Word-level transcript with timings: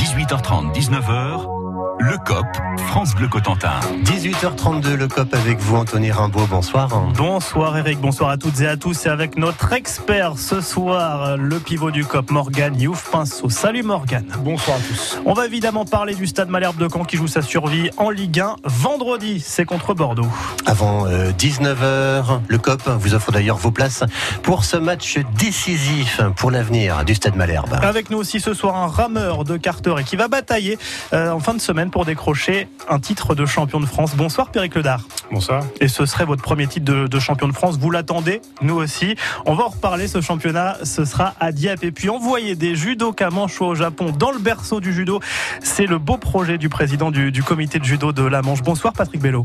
18h30, 0.00 0.72
19h. 0.88 1.59
Le 2.02 2.16
COP, 2.16 2.46
France 2.86 3.14
Bleu 3.14 3.28
Cotentin. 3.28 3.78
18h32, 4.04 4.94
le 4.94 5.06
COP 5.06 5.34
avec 5.34 5.58
vous, 5.58 5.76
Anthony 5.76 6.10
Rimbaud. 6.10 6.46
Bonsoir. 6.48 6.88
Bonsoir 7.14 7.76
Eric, 7.76 8.00
bonsoir 8.00 8.30
à 8.30 8.38
toutes 8.38 8.58
et 8.62 8.66
à 8.66 8.78
tous. 8.78 9.04
Et 9.04 9.10
avec 9.10 9.36
notre 9.36 9.74
expert 9.74 10.38
ce 10.38 10.62
soir, 10.62 11.36
le 11.36 11.58
pivot 11.58 11.90
du 11.90 12.06
COP, 12.06 12.30
Morgan 12.30 12.80
Youf 12.80 13.10
Pinceau. 13.10 13.50
Salut 13.50 13.82
Morgan. 13.82 14.24
Bonsoir 14.38 14.78
à 14.78 14.80
tous. 14.80 15.20
On 15.26 15.34
va 15.34 15.44
évidemment 15.44 15.84
parler 15.84 16.14
du 16.14 16.26
stade 16.26 16.48
Malherbe 16.48 16.78
de 16.78 16.88
Caen 16.88 17.04
qui 17.04 17.18
joue 17.18 17.28
sa 17.28 17.42
survie 17.42 17.90
en 17.98 18.08
Ligue 18.08 18.40
1. 18.40 18.56
Vendredi, 18.64 19.38
c'est 19.38 19.66
contre 19.66 19.92
Bordeaux. 19.92 20.28
Avant 20.64 21.06
19h, 21.06 21.76
euh, 21.82 22.22
le 22.48 22.56
COP 22.56 22.88
vous 22.88 23.14
offre 23.14 23.30
d'ailleurs 23.30 23.58
vos 23.58 23.72
places 23.72 24.04
pour 24.42 24.64
ce 24.64 24.78
match 24.78 25.18
décisif 25.36 26.22
pour 26.36 26.50
l'avenir 26.50 27.04
du 27.04 27.14
stade 27.14 27.36
Malherbe. 27.36 27.74
Avec 27.82 28.08
nous 28.08 28.16
aussi 28.16 28.40
ce 28.40 28.54
soir 28.54 28.76
un 28.76 28.86
rameur 28.86 29.44
de 29.44 29.58
Carteret 29.58 30.04
qui 30.04 30.16
va 30.16 30.28
batailler 30.28 30.78
euh, 31.12 31.30
en 31.30 31.40
fin 31.40 31.52
de 31.52 31.60
semaine 31.60 31.89
pour 31.90 32.04
décrocher 32.04 32.68
un 32.88 32.98
titre 32.98 33.34
de 33.34 33.44
champion 33.44 33.80
de 33.80 33.86
France. 33.86 34.14
Bonsoir 34.16 34.50
Péric 34.50 34.74
Ledard. 34.74 35.06
Bonsoir. 35.30 35.62
Et 35.80 35.88
ce 35.88 36.06
serait 36.06 36.24
votre 36.24 36.42
premier 36.42 36.66
titre 36.66 36.86
de, 36.86 37.18
champion 37.18 37.48
de 37.48 37.52
France. 37.52 37.78
Vous 37.78 37.90
l'attendez, 37.90 38.40
nous 38.62 38.74
aussi. 38.76 39.16
On 39.46 39.54
va 39.54 39.64
en 39.64 39.68
reparler. 39.68 40.08
Ce 40.08 40.20
championnat, 40.20 40.76
ce 40.84 41.04
sera 41.04 41.34
à 41.40 41.52
Dieppe. 41.52 41.84
Et 41.84 41.92
puis 41.92 42.08
envoyer 42.08 42.56
des 42.56 42.74
judokas 42.74 43.30
manchots 43.30 43.66
au 43.66 43.74
Japon 43.74 44.12
dans 44.16 44.30
le 44.30 44.38
berceau 44.38 44.80
du 44.80 44.92
judo. 44.92 45.20
C'est 45.62 45.86
le 45.86 45.98
beau 45.98 46.16
projet 46.16 46.58
du 46.58 46.68
président 46.68 47.10
du, 47.10 47.42
comité 47.42 47.78
de 47.78 47.84
judo 47.84 48.12
de 48.12 48.22
la 48.22 48.42
Manche. 48.42 48.62
Bonsoir 48.62 48.92
Patrick 48.92 49.20
Bello. 49.20 49.44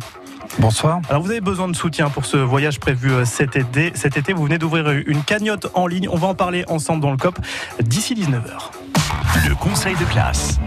Bonsoir. 0.59 1.01
Alors 1.09 1.21
vous 1.21 1.31
avez 1.31 1.41
besoin 1.41 1.67
de 1.67 1.75
soutien 1.75 2.09
pour 2.09 2.25
ce 2.25 2.37
voyage 2.37 2.79
prévu 2.79 3.11
euh, 3.11 3.25
cet 3.25 3.55
été. 3.55 3.91
Cet 3.95 4.15
été, 4.15 4.31
vous 4.31 4.43
venez 4.43 4.57
d'ouvrir 4.57 4.89
une 4.89 5.23
cagnotte 5.23 5.67
en 5.73 5.87
ligne. 5.87 6.07
On 6.09 6.17
va 6.17 6.27
en 6.27 6.35
parler 6.35 6.63
ensemble 6.67 7.01
dans 7.01 7.11
le 7.11 7.17
COP 7.17 7.39
d'ici 7.81 8.13
19h. 8.13 8.71
Le 9.49 9.55
conseil 9.55 9.95
de 9.95 10.05
classe. 10.05 10.59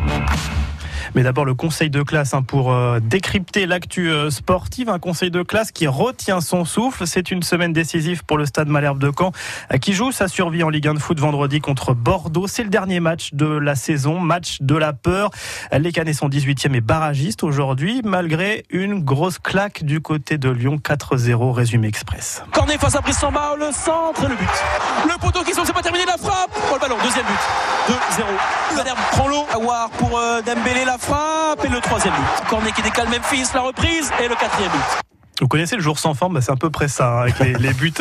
Mais 1.14 1.22
d'abord 1.22 1.44
le 1.44 1.54
conseil 1.54 1.90
de 1.90 2.02
classe 2.02 2.34
hein, 2.34 2.42
pour 2.42 2.72
euh, 2.72 3.00
décrypter 3.00 3.66
l'actu 3.66 4.10
euh, 4.10 4.30
sportive. 4.30 4.88
Un 4.88 4.98
conseil 4.98 5.30
de 5.30 5.42
classe 5.42 5.72
qui 5.72 5.86
retient 5.86 6.40
son 6.40 6.64
souffle. 6.64 7.06
C'est 7.06 7.30
une 7.30 7.42
semaine 7.42 7.72
décisive 7.72 8.24
pour 8.24 8.38
le 8.38 8.46
Stade 8.46 8.68
Malherbe 8.68 8.98
de 8.98 9.10
Caen 9.16 9.32
euh, 9.72 9.78
qui 9.78 9.92
joue 9.92 10.12
sa 10.12 10.28
survie 10.28 10.62
en 10.62 10.68
Ligue 10.68 10.88
1 10.88 10.94
de 10.94 10.98
foot 10.98 11.18
vendredi 11.18 11.60
contre 11.60 11.94
Bordeaux. 11.94 12.46
C'est 12.46 12.62
le 12.62 12.68
dernier 12.68 13.00
match 13.00 13.30
de 13.32 13.46
la 13.46 13.74
saison, 13.74 14.20
match 14.20 14.58
de 14.60 14.76
la 14.76 14.92
peur. 14.92 15.30
Les 15.72 15.92
Canets 15.92 16.14
sont 16.14 16.28
18e 16.28 16.74
et 16.74 16.80
barragistes 16.80 17.42
aujourd'hui 17.42 18.02
malgré 18.04 18.64
une 18.70 19.02
grosse 19.02 19.38
claque 19.38 19.84
du 19.84 20.00
côté 20.00 20.38
de 20.38 20.50
Lyon 20.50 20.76
4-0 20.76 21.52
résumé 21.52 21.88
express. 21.88 22.42
Cornet 22.52 22.78
face 22.78 22.96
à 22.96 23.00
Brissamba, 23.00 23.54
le 23.58 23.72
centre 23.72 24.24
et 24.24 24.28
le 24.28 24.36
but. 24.36 24.48
Le 25.04 25.18
poteau 25.18 25.42
qui 25.42 25.52
sont 25.52 25.64
c'est 25.64 25.72
pas 25.72 25.82
terminé 25.82 26.04
la 26.06 26.16
frappe. 26.16 26.50
Oh 26.70 26.74
le 26.74 26.80
ballon, 26.80 26.96
deuxième 27.02 27.26
but. 27.26 27.94
2-0. 27.94 28.76
Malherbe 28.76 28.98
prend 29.12 29.28
l'eau. 29.28 29.46
Awar 29.54 29.88
pour 29.90 30.20
Dembélé 30.44 30.84
la 30.84 30.97
et 31.64 31.68
le 31.68 31.80
troisième 31.80 32.14
but. 32.14 32.48
Cornet 32.48 32.72
qui 32.72 32.82
décale 32.82 33.08
Memphis, 33.08 33.48
la 33.54 33.60
reprise 33.60 34.10
et 34.22 34.28
le 34.28 34.34
quatrième 34.34 34.70
but. 34.70 35.17
Vous 35.40 35.46
connaissez 35.46 35.76
le 35.76 35.82
jour 35.82 36.00
sans 36.00 36.14
forme, 36.14 36.34
bah, 36.34 36.40
c'est 36.40 36.50
un 36.50 36.56
peu 36.56 36.70
près 36.70 36.88
ça, 36.88 37.20
hein, 37.20 37.20
avec 37.22 37.38
les, 37.38 37.72
buts 37.74 37.92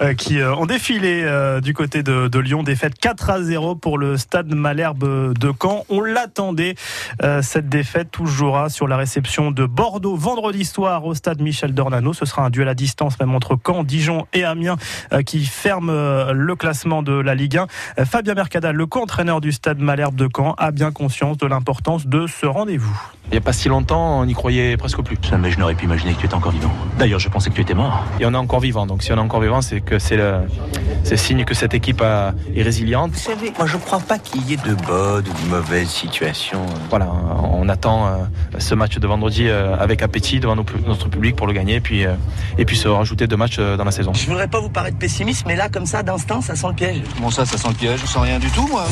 euh, 0.00 0.14
qui 0.14 0.40
euh, 0.40 0.54
ont 0.54 0.66
défilé 0.66 1.22
euh, 1.24 1.60
du 1.60 1.74
côté 1.74 2.02
de, 2.02 2.38
Lyon. 2.38 2.64
Défaite 2.64 2.98
4 2.98 3.30
à 3.30 3.42
0 3.42 3.76
pour 3.76 3.98
le 3.98 4.16
stade 4.16 4.52
Malherbe 4.52 5.32
de 5.32 5.52
Caen. 5.60 5.84
On 5.88 6.00
l'attendait, 6.00 6.74
cette 7.40 7.68
défaite 7.68 8.10
toujours 8.10 8.66
sur 8.68 8.88
la 8.88 8.96
réception 8.96 9.52
de 9.52 9.64
Bordeaux 9.64 10.16
vendredi 10.16 10.64
soir 10.64 11.04
au 11.04 11.14
stade 11.14 11.40
Michel 11.40 11.72
Dornano. 11.72 12.12
Ce 12.12 12.24
sera 12.24 12.42
un 12.42 12.50
duel 12.50 12.66
à 12.68 12.74
distance 12.74 13.20
même 13.20 13.32
entre 13.34 13.56
Caen, 13.64 13.84
Dijon 13.84 14.26
et 14.32 14.42
Amiens 14.42 14.76
qui 15.24 15.44
ferme 15.44 15.92
le 16.32 16.56
classement 16.56 17.02
de 17.02 17.12
la 17.12 17.36
Ligue 17.36 17.58
1. 17.58 18.04
Fabien 18.04 18.34
Mercadal, 18.34 18.74
le 18.74 18.86
co-entraîneur 18.86 19.40
du 19.40 19.52
stade 19.52 19.78
Malherbe 19.78 20.16
de 20.16 20.28
Caen, 20.34 20.54
a 20.58 20.72
bien 20.72 20.90
conscience 20.90 21.36
de 21.36 21.46
l'importance 21.46 22.06
de 22.06 22.26
ce 22.26 22.46
rendez-vous. 22.46 23.00
Il 23.26 23.32
n'y 23.32 23.38
a 23.38 23.40
pas 23.40 23.52
si 23.52 23.68
longtemps, 23.68 24.20
on 24.20 24.26
n'y 24.26 24.34
croyait 24.34 24.76
presque 24.76 25.02
plus. 25.02 25.16
Jamais 25.22 25.50
je 25.50 25.58
n'aurais 25.58 25.74
pu 25.74 25.84
imaginer 25.84 26.14
que 26.14 26.20
tu 26.20 26.26
étais 26.26 26.34
encore 26.34 26.52
vivant. 26.52 26.71
D'ailleurs, 26.98 27.20
je 27.20 27.28
pensais 27.28 27.50
que 27.50 27.54
tu 27.54 27.62
étais 27.62 27.74
mort. 27.74 28.04
Et 28.20 28.26
on 28.26 28.32
est 28.32 28.36
encore 28.36 28.60
vivant. 28.60 28.86
Donc, 28.86 29.02
si 29.02 29.12
on 29.12 29.16
est 29.16 29.20
encore 29.20 29.40
vivant, 29.40 29.62
c'est 29.62 29.80
que 29.80 29.98
c'est 29.98 30.16
le, 30.16 30.40
signe 31.16 31.44
que 31.44 31.54
cette 31.54 31.74
équipe 31.74 32.02
est 32.02 32.62
résiliente. 32.62 33.12
Vous 33.12 33.18
savez, 33.18 33.52
moi, 33.56 33.66
je 33.66 33.76
ne 33.76 33.82
crois 33.82 34.00
pas 34.00 34.18
qu'il 34.18 34.42
y 34.48 34.54
ait 34.54 34.56
de 34.56 34.74
bonnes 34.86 35.24
ou 35.26 35.46
de 35.46 35.50
mauvaises 35.50 35.88
situations. 35.88 36.64
Voilà, 36.90 37.08
on 37.52 37.68
attend 37.68 38.06
euh, 38.06 38.10
ce 38.58 38.74
match 38.74 38.98
de 38.98 39.06
vendredi 39.06 39.48
euh, 39.48 39.76
avec 39.78 40.02
appétit 40.02 40.40
devant 40.40 40.56
notre 40.56 41.08
public 41.08 41.36
pour 41.36 41.46
le 41.46 41.52
gagner, 41.52 41.76
et 41.76 41.80
puis, 41.80 42.06
euh, 42.06 42.14
et 42.58 42.64
puis 42.64 42.76
se 42.76 42.88
rajouter 42.88 43.26
deux 43.26 43.36
matchs 43.36 43.58
dans 43.58 43.84
la 43.84 43.90
saison. 43.90 44.12
Je 44.14 44.26
voudrais 44.26 44.48
pas 44.48 44.60
vous 44.60 44.70
paraître 44.70 44.98
pessimiste, 44.98 45.44
mais 45.46 45.56
là, 45.56 45.68
comme 45.68 45.86
ça, 45.86 46.02
d'instant, 46.02 46.40
ça 46.40 46.54
sent 46.56 46.68
le 46.68 46.74
piège. 46.74 47.02
Comment 47.16 47.30
ça, 47.30 47.44
ça 47.44 47.58
sent 47.58 47.68
le 47.68 47.74
piège? 47.74 48.00
Je 48.00 48.06
sens 48.06 48.22
rien 48.22 48.38
du 48.38 48.50
tout, 48.50 48.66
moi. 48.68 48.84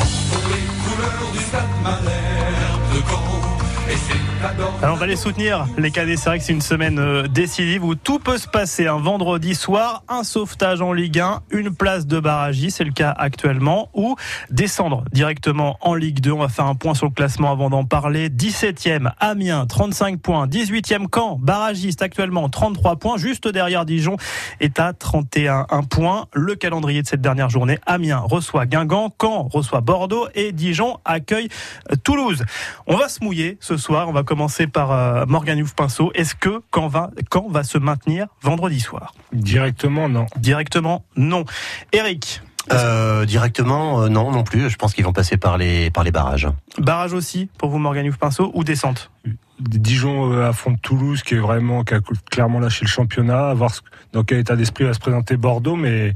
Alors 4.81 4.95
on 4.95 4.97
va 4.97 5.05
les 5.05 5.15
soutenir, 5.15 5.67
les 5.77 5.91
cadets. 5.91 6.17
C'est 6.17 6.29
vrai 6.29 6.39
que 6.39 6.43
c'est 6.43 6.53
une 6.53 6.61
semaine 6.61 6.97
euh, 6.97 7.27
décisive 7.27 7.83
où 7.83 7.93
tout 7.93 8.17
peut 8.17 8.39
se 8.39 8.47
passer. 8.47 8.87
Un 8.87 8.97
vendredi 8.97 9.53
soir, 9.53 10.03
un 10.09 10.23
sauvetage 10.23 10.81
en 10.81 10.93
Ligue 10.93 11.19
1, 11.19 11.41
une 11.51 11.75
place 11.75 12.07
de 12.07 12.19
barragiste, 12.19 12.77
c'est 12.77 12.83
le 12.83 12.91
cas 12.91 13.13
actuellement, 13.15 13.89
ou 13.93 14.15
descendre 14.49 15.05
directement 15.11 15.77
en 15.81 15.93
Ligue 15.93 16.21
2. 16.21 16.31
On 16.31 16.39
va 16.39 16.49
faire 16.49 16.65
un 16.65 16.73
point 16.73 16.95
sur 16.95 17.05
le 17.05 17.11
classement 17.11 17.51
avant 17.51 17.69
d'en 17.69 17.83
parler. 17.83 18.29
17e, 18.29 19.11
Amiens, 19.19 19.67
35 19.67 20.19
points. 20.19 20.47
18e, 20.47 21.05
Caen, 21.13 21.37
barragiste 21.39 22.01
actuellement, 22.01 22.49
33 22.49 22.95
points. 22.95 23.17
Juste 23.17 23.47
derrière 23.47 23.85
Dijon 23.85 24.17
est 24.59 24.79
à 24.79 24.93
31 24.93 25.65
points. 25.89 26.25
Le 26.33 26.55
calendrier 26.55 27.03
de 27.03 27.07
cette 27.07 27.21
dernière 27.21 27.49
journée, 27.49 27.77
Amiens 27.85 28.19
reçoit 28.19 28.65
Guingamp, 28.65 29.13
Caen 29.21 29.47
reçoit 29.51 29.81
Bordeaux 29.81 30.27
et 30.33 30.51
Dijon 30.51 30.97
accueille 31.05 31.49
euh, 31.91 31.95
Toulouse. 32.03 32.43
On 32.87 32.97
va 32.97 33.07
se 33.07 33.23
mouiller 33.23 33.57
ce 33.59 33.77
soir. 33.77 34.09
On 34.09 34.13
va 34.13 34.23
commencer 34.31 34.65
par 34.65 34.93
euh, 34.93 35.25
Morgan 35.27 35.57
Youf 35.57 35.73
Pinceau. 35.73 36.09
Est-ce 36.15 36.35
que 36.35 36.61
quand 36.69 36.87
va, 36.87 37.11
quand 37.29 37.49
va 37.49 37.63
se 37.63 37.77
maintenir 37.77 38.27
vendredi 38.41 38.79
soir? 38.79 39.13
Directement, 39.33 40.07
non. 40.07 40.25
Directement, 40.37 41.03
non. 41.17 41.43
Eric 41.91 42.41
euh, 42.71 43.25
directement, 43.25 44.03
euh, 44.03 44.07
non, 44.07 44.31
non 44.31 44.43
plus. 44.43 44.69
Je 44.69 44.77
pense 44.77 44.93
qu'ils 44.93 45.03
vont 45.03 45.11
passer 45.11 45.35
par 45.35 45.57
les, 45.57 45.89
par 45.89 46.05
les 46.05 46.11
barrages. 46.11 46.47
Barrage 46.77 47.11
aussi 47.11 47.49
pour 47.57 47.71
vous, 47.71 47.77
Morgan 47.77 48.09
Pinceau, 48.13 48.51
ou 48.53 48.63
descente? 48.63 49.11
Dijon 49.59 50.31
affronte 50.41 50.81
Toulouse, 50.81 51.23
qui 51.23 51.35
est 51.35 51.39
vraiment, 51.39 51.83
qui 51.83 51.95
a 51.95 51.99
clairement 52.29 52.59
lâché 52.59 52.85
le 52.85 52.89
championnat. 52.89 53.49
À 53.49 53.53
voir 53.53 53.71
dans 54.13 54.23
quel 54.23 54.39
état 54.39 54.55
d'esprit 54.55 54.85
va 54.85 54.93
se 54.93 54.99
présenter 54.99 55.35
Bordeaux, 55.35 55.75
mais 55.75 56.13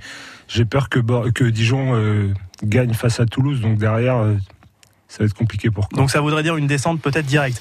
j'ai 0.48 0.64
peur 0.64 0.88
que, 0.88 1.00
que 1.32 1.44
Dijon 1.44 2.34
gagne 2.64 2.94
face 2.94 3.20
à 3.20 3.26
Toulouse. 3.26 3.60
Donc 3.60 3.78
derrière, 3.78 4.24
ça 5.10 5.18
va 5.20 5.26
être 5.26 5.34
compliqué 5.34 5.70
pour. 5.70 5.90
Donc 5.90 6.12
ça 6.12 6.22
voudrait 6.22 6.44
dire 6.44 6.56
une 6.56 6.68
descente 6.68 7.02
peut-être 7.02 7.26
directe. 7.26 7.60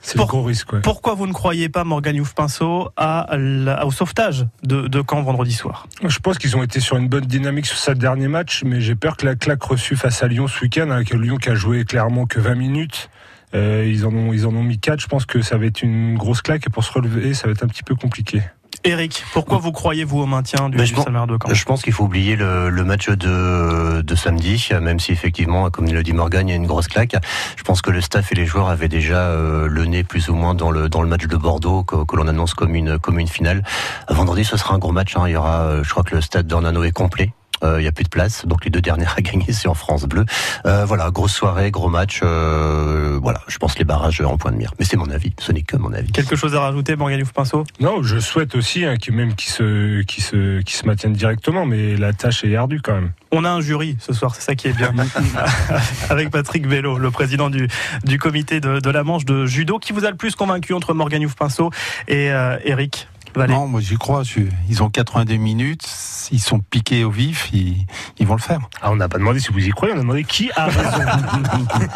C'est 0.00 0.18
le 0.18 0.24
gros 0.24 0.42
risque. 0.42 0.80
Pourquoi 0.82 1.14
vous 1.14 1.26
ne 1.26 1.32
croyez 1.32 1.68
pas, 1.68 1.84
Morgan 1.84 2.16
Youf 2.16 2.34
Pinceau, 2.34 2.90
à 2.96 3.36
au 3.84 3.90
sauvetage 3.90 4.46
de, 4.62 4.86
de 4.86 5.02
Caen 5.08 5.22
vendredi 5.22 5.52
soir? 5.52 5.86
Je 6.04 6.18
pense 6.18 6.38
qu'ils 6.38 6.56
ont 6.56 6.62
été 6.62 6.80
sur 6.80 6.96
une 6.96 7.08
bonne 7.08 7.24
dynamique 7.24 7.66
sur 7.66 7.78
ce 7.78 7.90
dernier 7.92 8.28
match, 8.28 8.62
mais 8.64 8.80
j'ai 8.80 8.94
peur 8.94 9.16
que 9.16 9.26
la 9.26 9.34
claque 9.34 9.62
reçue 9.62 9.96
face 9.96 10.22
à 10.22 10.28
Lyon 10.28 10.46
ce 10.48 10.62
week-end, 10.62 10.90
avec 10.90 11.10
Lyon 11.10 11.36
qui 11.36 11.48
a 11.48 11.54
joué 11.54 11.84
clairement 11.84 12.26
que 12.26 12.40
20 12.40 12.54
minutes, 12.54 13.10
euh, 13.54 13.84
ils, 13.86 14.04
en 14.04 14.12
ont, 14.12 14.32
ils 14.32 14.46
en 14.46 14.54
ont 14.54 14.62
mis 14.62 14.78
4. 14.78 15.00
Je 15.00 15.06
pense 15.06 15.24
que 15.24 15.40
ça 15.40 15.56
va 15.56 15.66
être 15.66 15.82
une 15.82 16.16
grosse 16.16 16.42
claque 16.42 16.66
et 16.66 16.70
pour 16.70 16.84
se 16.84 16.92
relever, 16.92 17.34
ça 17.34 17.46
va 17.46 17.52
être 17.52 17.64
un 17.64 17.68
petit 17.68 17.82
peu 17.82 17.94
compliqué. 17.94 18.42
Eric, 18.86 19.24
pourquoi 19.32 19.58
vous 19.58 19.72
croyez-vous 19.72 20.20
au 20.20 20.26
maintien 20.26 20.68
du, 20.68 20.76
ben, 20.76 20.84
du 20.84 20.94
Salmer 20.94 21.24
de 21.28 21.36
Caen 21.42 21.52
Je 21.52 21.64
pense 21.64 21.82
qu'il 21.82 21.92
faut 21.92 22.04
oublier 22.04 22.36
le, 22.36 22.70
le, 22.70 22.84
match 22.84 23.08
de, 23.08 24.00
de 24.00 24.14
samedi, 24.14 24.68
même 24.80 25.00
si 25.00 25.12
effectivement, 25.12 25.70
comme 25.70 25.86
le 25.86 26.02
dit 26.02 26.12
Morgan, 26.12 26.48
il 26.48 26.50
y 26.50 26.54
a 26.54 26.56
une 26.56 26.66
grosse 26.66 26.88
claque. 26.88 27.16
Je 27.56 27.62
pense 27.64 27.82
que 27.82 27.90
le 27.90 28.00
staff 28.00 28.30
et 28.32 28.34
les 28.34 28.46
joueurs 28.46 28.68
avaient 28.68 28.88
déjà 28.88 29.28
euh, 29.28 29.66
le 29.66 29.84
nez 29.86 30.04
plus 30.04 30.28
ou 30.28 30.34
moins 30.34 30.54
dans 30.54 30.70
le, 30.70 30.88
dans 30.88 31.02
le 31.02 31.08
match 31.08 31.26
de 31.26 31.36
Bordeaux 31.36 31.82
que, 31.82 32.04
que 32.04 32.16
l'on 32.16 32.28
annonce 32.28 32.54
comme 32.54 32.74
une, 32.74 32.98
comme 32.98 33.18
une 33.18 33.28
finale. 33.28 33.64
Vendredi, 34.08 34.44
ce 34.44 34.56
sera 34.56 34.74
un 34.74 34.78
gros 34.78 34.92
match. 34.92 35.16
Hein. 35.16 35.24
Il 35.26 35.32
y 35.32 35.36
aura, 35.36 35.62
euh, 35.62 35.84
je 35.84 35.90
crois 35.90 36.04
que 36.04 36.14
le 36.14 36.20
stade 36.20 36.46
d'Ornano 36.46 36.84
est 36.84 36.92
complet. 36.92 37.32
Il 37.62 37.68
euh, 37.68 37.80
n'y 37.80 37.86
a 37.86 37.92
plus 37.92 38.04
de 38.04 38.08
place, 38.08 38.46
donc 38.46 38.64
les 38.64 38.70
deux 38.70 38.80
dernières 38.80 39.14
à 39.16 39.22
gagner 39.22 39.52
c'est 39.52 39.68
en 39.68 39.74
France 39.74 40.04
Bleu. 40.04 40.24
Euh, 40.66 40.84
voilà, 40.84 41.10
grosse 41.10 41.32
soirée, 41.32 41.70
gros 41.70 41.88
match. 41.88 42.20
Euh, 42.22 43.18
voilà, 43.22 43.40
je 43.48 43.58
pense 43.58 43.78
les 43.78 43.84
barrages 43.84 44.20
en 44.20 44.36
point 44.36 44.52
de 44.52 44.56
mire. 44.56 44.72
Mais 44.78 44.84
c'est 44.84 44.96
mon 44.96 45.10
avis, 45.10 45.32
ce 45.38 45.52
n'est 45.52 45.62
que 45.62 45.76
mon 45.76 45.92
avis. 45.92 46.10
Quelque 46.12 46.36
chose 46.36 46.54
à 46.54 46.60
rajouter, 46.60 46.96
Morgan 46.96 47.22
Pinceau? 47.34 47.64
Non, 47.80 48.02
je 48.02 48.18
souhaite 48.18 48.54
aussi 48.54 48.84
hein, 48.84 48.96
qui 48.96 49.10
même 49.10 49.34
qui 49.34 49.50
se 49.50 50.02
qui 50.02 50.20
se 50.20 50.60
qui 50.60 50.74
se 50.74 50.86
maintiennent 50.86 51.14
directement, 51.14 51.66
mais 51.66 51.96
la 51.96 52.12
tâche 52.12 52.44
est 52.44 52.56
ardue 52.56 52.80
quand 52.82 52.94
même. 52.94 53.12
On 53.32 53.44
a 53.44 53.50
un 53.50 53.60
jury 53.60 53.96
ce 54.00 54.12
soir, 54.12 54.34
c'est 54.34 54.42
ça 54.42 54.54
qui 54.54 54.68
est 54.68 54.72
bien. 54.72 54.94
Avec 56.10 56.30
Patrick 56.30 56.66
Vélo, 56.66 56.98
le 56.98 57.10
président 57.10 57.50
du, 57.50 57.68
du 58.04 58.18
comité 58.18 58.60
de, 58.60 58.80
de, 58.80 58.90
la 58.90 59.02
Manche 59.02 59.24
de 59.24 59.46
judo, 59.46 59.78
qui 59.78 59.92
vous 59.92 60.04
a 60.04 60.10
le 60.10 60.16
plus 60.16 60.34
convaincu 60.36 60.72
entre 60.72 60.94
Morgan 60.94 61.26
Pinceau 61.36 61.70
et 62.08 62.26
Eric? 62.64 63.08
Non, 63.36 63.66
moi 63.66 63.80
j'y 63.80 63.96
crois. 63.96 64.22
Ils 64.68 64.82
ont 64.82 64.90
82 64.90 65.36
minutes. 65.36 65.82
s'ils 65.86 66.40
sont 66.40 66.58
piqués 66.58 67.04
au 67.04 67.10
vif, 67.10 67.48
ils, 67.52 67.86
ils 68.18 68.26
vont 68.26 68.34
le 68.34 68.40
faire. 68.40 68.58
Ah, 68.82 68.90
on 68.90 68.96
n'a 68.96 69.08
pas 69.08 69.18
demandé 69.18 69.38
si 69.40 69.52
vous 69.52 69.64
y 69.64 69.70
croyez, 69.70 69.94
on 69.94 69.98
a 69.98 70.00
demandé 70.00 70.24
qui 70.24 70.50
a 70.56 70.66
raison. 70.66 70.80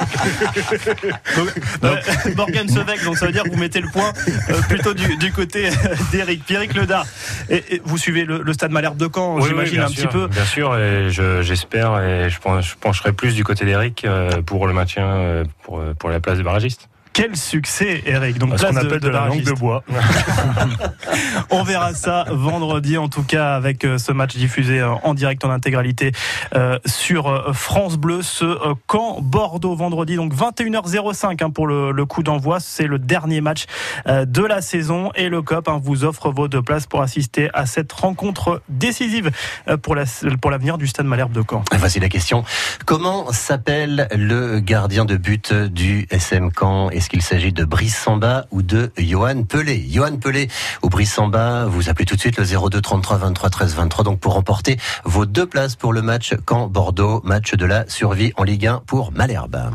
Euh, 1.84 1.96
Morgan 2.36 2.68
Sevec, 2.68 3.02
donc 3.04 3.16
ça 3.16 3.26
veut 3.26 3.32
dire 3.32 3.44
que 3.44 3.50
vous 3.50 3.56
mettez 3.56 3.80
le 3.80 3.88
point 3.90 4.12
euh, 4.50 4.60
plutôt 4.68 4.92
du, 4.94 5.16
du 5.16 5.32
côté 5.32 5.68
euh, 5.68 5.72
d'Eric. 6.12 6.44
Pierrick 6.44 6.74
Ledard, 6.74 7.06
et, 7.48 7.76
et 7.76 7.82
vous 7.84 7.96
suivez 7.98 8.24
le, 8.24 8.42
le 8.42 8.52
stade 8.52 8.70
Malherbe 8.70 8.96
de 8.98 9.08
Caen, 9.12 9.36
Oui, 9.36 9.44
j'imagine 9.48 9.80
un 9.80 9.88
sûr, 9.88 10.08
petit 10.08 10.12
peu. 10.12 10.26
Bien 10.28 10.44
sûr, 10.44 10.76
et 10.76 11.10
je- 11.10 11.42
j'espère 11.42 11.98
et 12.02 12.28
je, 12.30 12.38
pen- 12.38 12.60
je 12.60 12.74
pencherai 12.76 13.12
plus 13.12 13.34
du 13.34 13.44
côté 13.44 13.64
d'Eric 13.64 14.04
euh, 14.04 14.42
pour 14.42 14.66
le 14.66 14.72
maintien 14.74 15.04
euh, 15.06 15.44
pour, 15.62 15.82
pour 15.98 16.10
la 16.10 16.20
place 16.20 16.38
de 16.38 16.42
barragiste. 16.42 16.88
Quel 17.12 17.36
succès, 17.36 18.02
Eric. 18.06 18.38
Donc, 18.38 18.58
Ce 18.58 18.64
qu'on 18.66 18.72
de, 18.72 18.78
appelle 18.78 19.00
de 19.00 19.06
de 19.06 19.08
la 19.08 19.26
langue 19.26 19.42
de 19.42 19.52
bois. 19.52 19.82
On 21.50 21.62
verra 21.64 21.94
ça 21.94 22.24
vendredi, 22.30 22.96
en 22.98 23.08
tout 23.08 23.22
cas, 23.24 23.54
avec 23.56 23.84
euh, 23.84 23.98
ce 23.98 24.12
match 24.12 24.36
diffusé 24.36 24.80
euh, 24.80 24.92
en 25.02 25.14
direct 25.14 25.44
en 25.44 25.50
intégralité 25.50 26.12
euh, 26.54 26.78
sur 26.86 27.52
France 27.54 27.96
Bleu, 27.96 28.22
ce 28.22 28.44
euh, 28.44 28.74
camp 28.86 29.18
Bordeaux 29.20 29.74
vendredi, 29.74 30.16
donc 30.16 30.34
21h05 30.34 31.42
hein, 31.42 31.50
pour 31.50 31.66
le, 31.66 31.90
le 31.92 32.04
coup 32.06 32.22
d'envoi. 32.22 32.60
C'est 32.60 32.86
le 32.86 32.98
dernier 32.98 33.40
match 33.40 33.64
euh, 34.06 34.24
de 34.24 34.42
la 34.44 34.62
saison 34.62 35.10
et 35.16 35.28
le 35.28 35.42
COP 35.42 35.68
hein, 35.68 35.80
vous 35.82 36.04
offre 36.04 36.30
vos 36.30 36.48
deux 36.48 36.62
places 36.62 36.86
pour 36.86 37.02
assister 37.02 37.50
à 37.54 37.66
cette 37.66 37.92
rencontre 37.92 38.62
décisive 38.68 39.30
la- 39.66 39.76
pour 39.76 40.50
l'avenir 40.50 40.78
du 40.78 40.86
Stade 40.86 41.06
Malherbe 41.06 41.32
de 41.32 41.42
Caen. 41.48 41.64
Voici 41.76 41.98
la 42.00 42.08
question. 42.08 42.44
Comment 42.86 43.32
s'appelle 43.32 44.08
le 44.14 44.60
gardien 44.60 45.04
de 45.04 45.16
but 45.16 45.52
du 45.52 46.06
SM 46.10 46.50
Caen? 46.58 46.90
Est-ce 47.00 47.08
qu'il 47.08 47.22
s'agit 47.22 47.50
de 47.50 47.64
Brice 47.64 47.96
Samba 47.96 48.44
ou 48.50 48.60
de 48.60 48.92
Johan 48.98 49.44
Pelé? 49.44 49.86
Johan 49.88 50.18
Pelé 50.18 50.50
ou 50.82 50.90
Brice 50.90 51.14
Samba, 51.14 51.64
vous 51.64 51.88
appelez 51.88 52.04
tout 52.04 52.14
de 52.14 52.20
suite 52.20 52.36
le 52.36 52.44
02 52.44 52.78
33 52.82 53.16
23 53.16 53.48
13 53.48 53.74
23 53.74 54.04
donc 54.04 54.20
pour 54.20 54.34
remporter 54.34 54.76
vos 55.04 55.24
deux 55.24 55.46
places 55.46 55.76
pour 55.76 55.94
le 55.94 56.02
match 56.02 56.34
Caen-Bordeaux, 56.46 57.22
match 57.24 57.54
de 57.54 57.64
la 57.64 57.88
survie 57.88 58.34
en 58.36 58.42
Ligue 58.42 58.66
1 58.66 58.82
pour 58.86 59.12
Malherbe. 59.12 59.70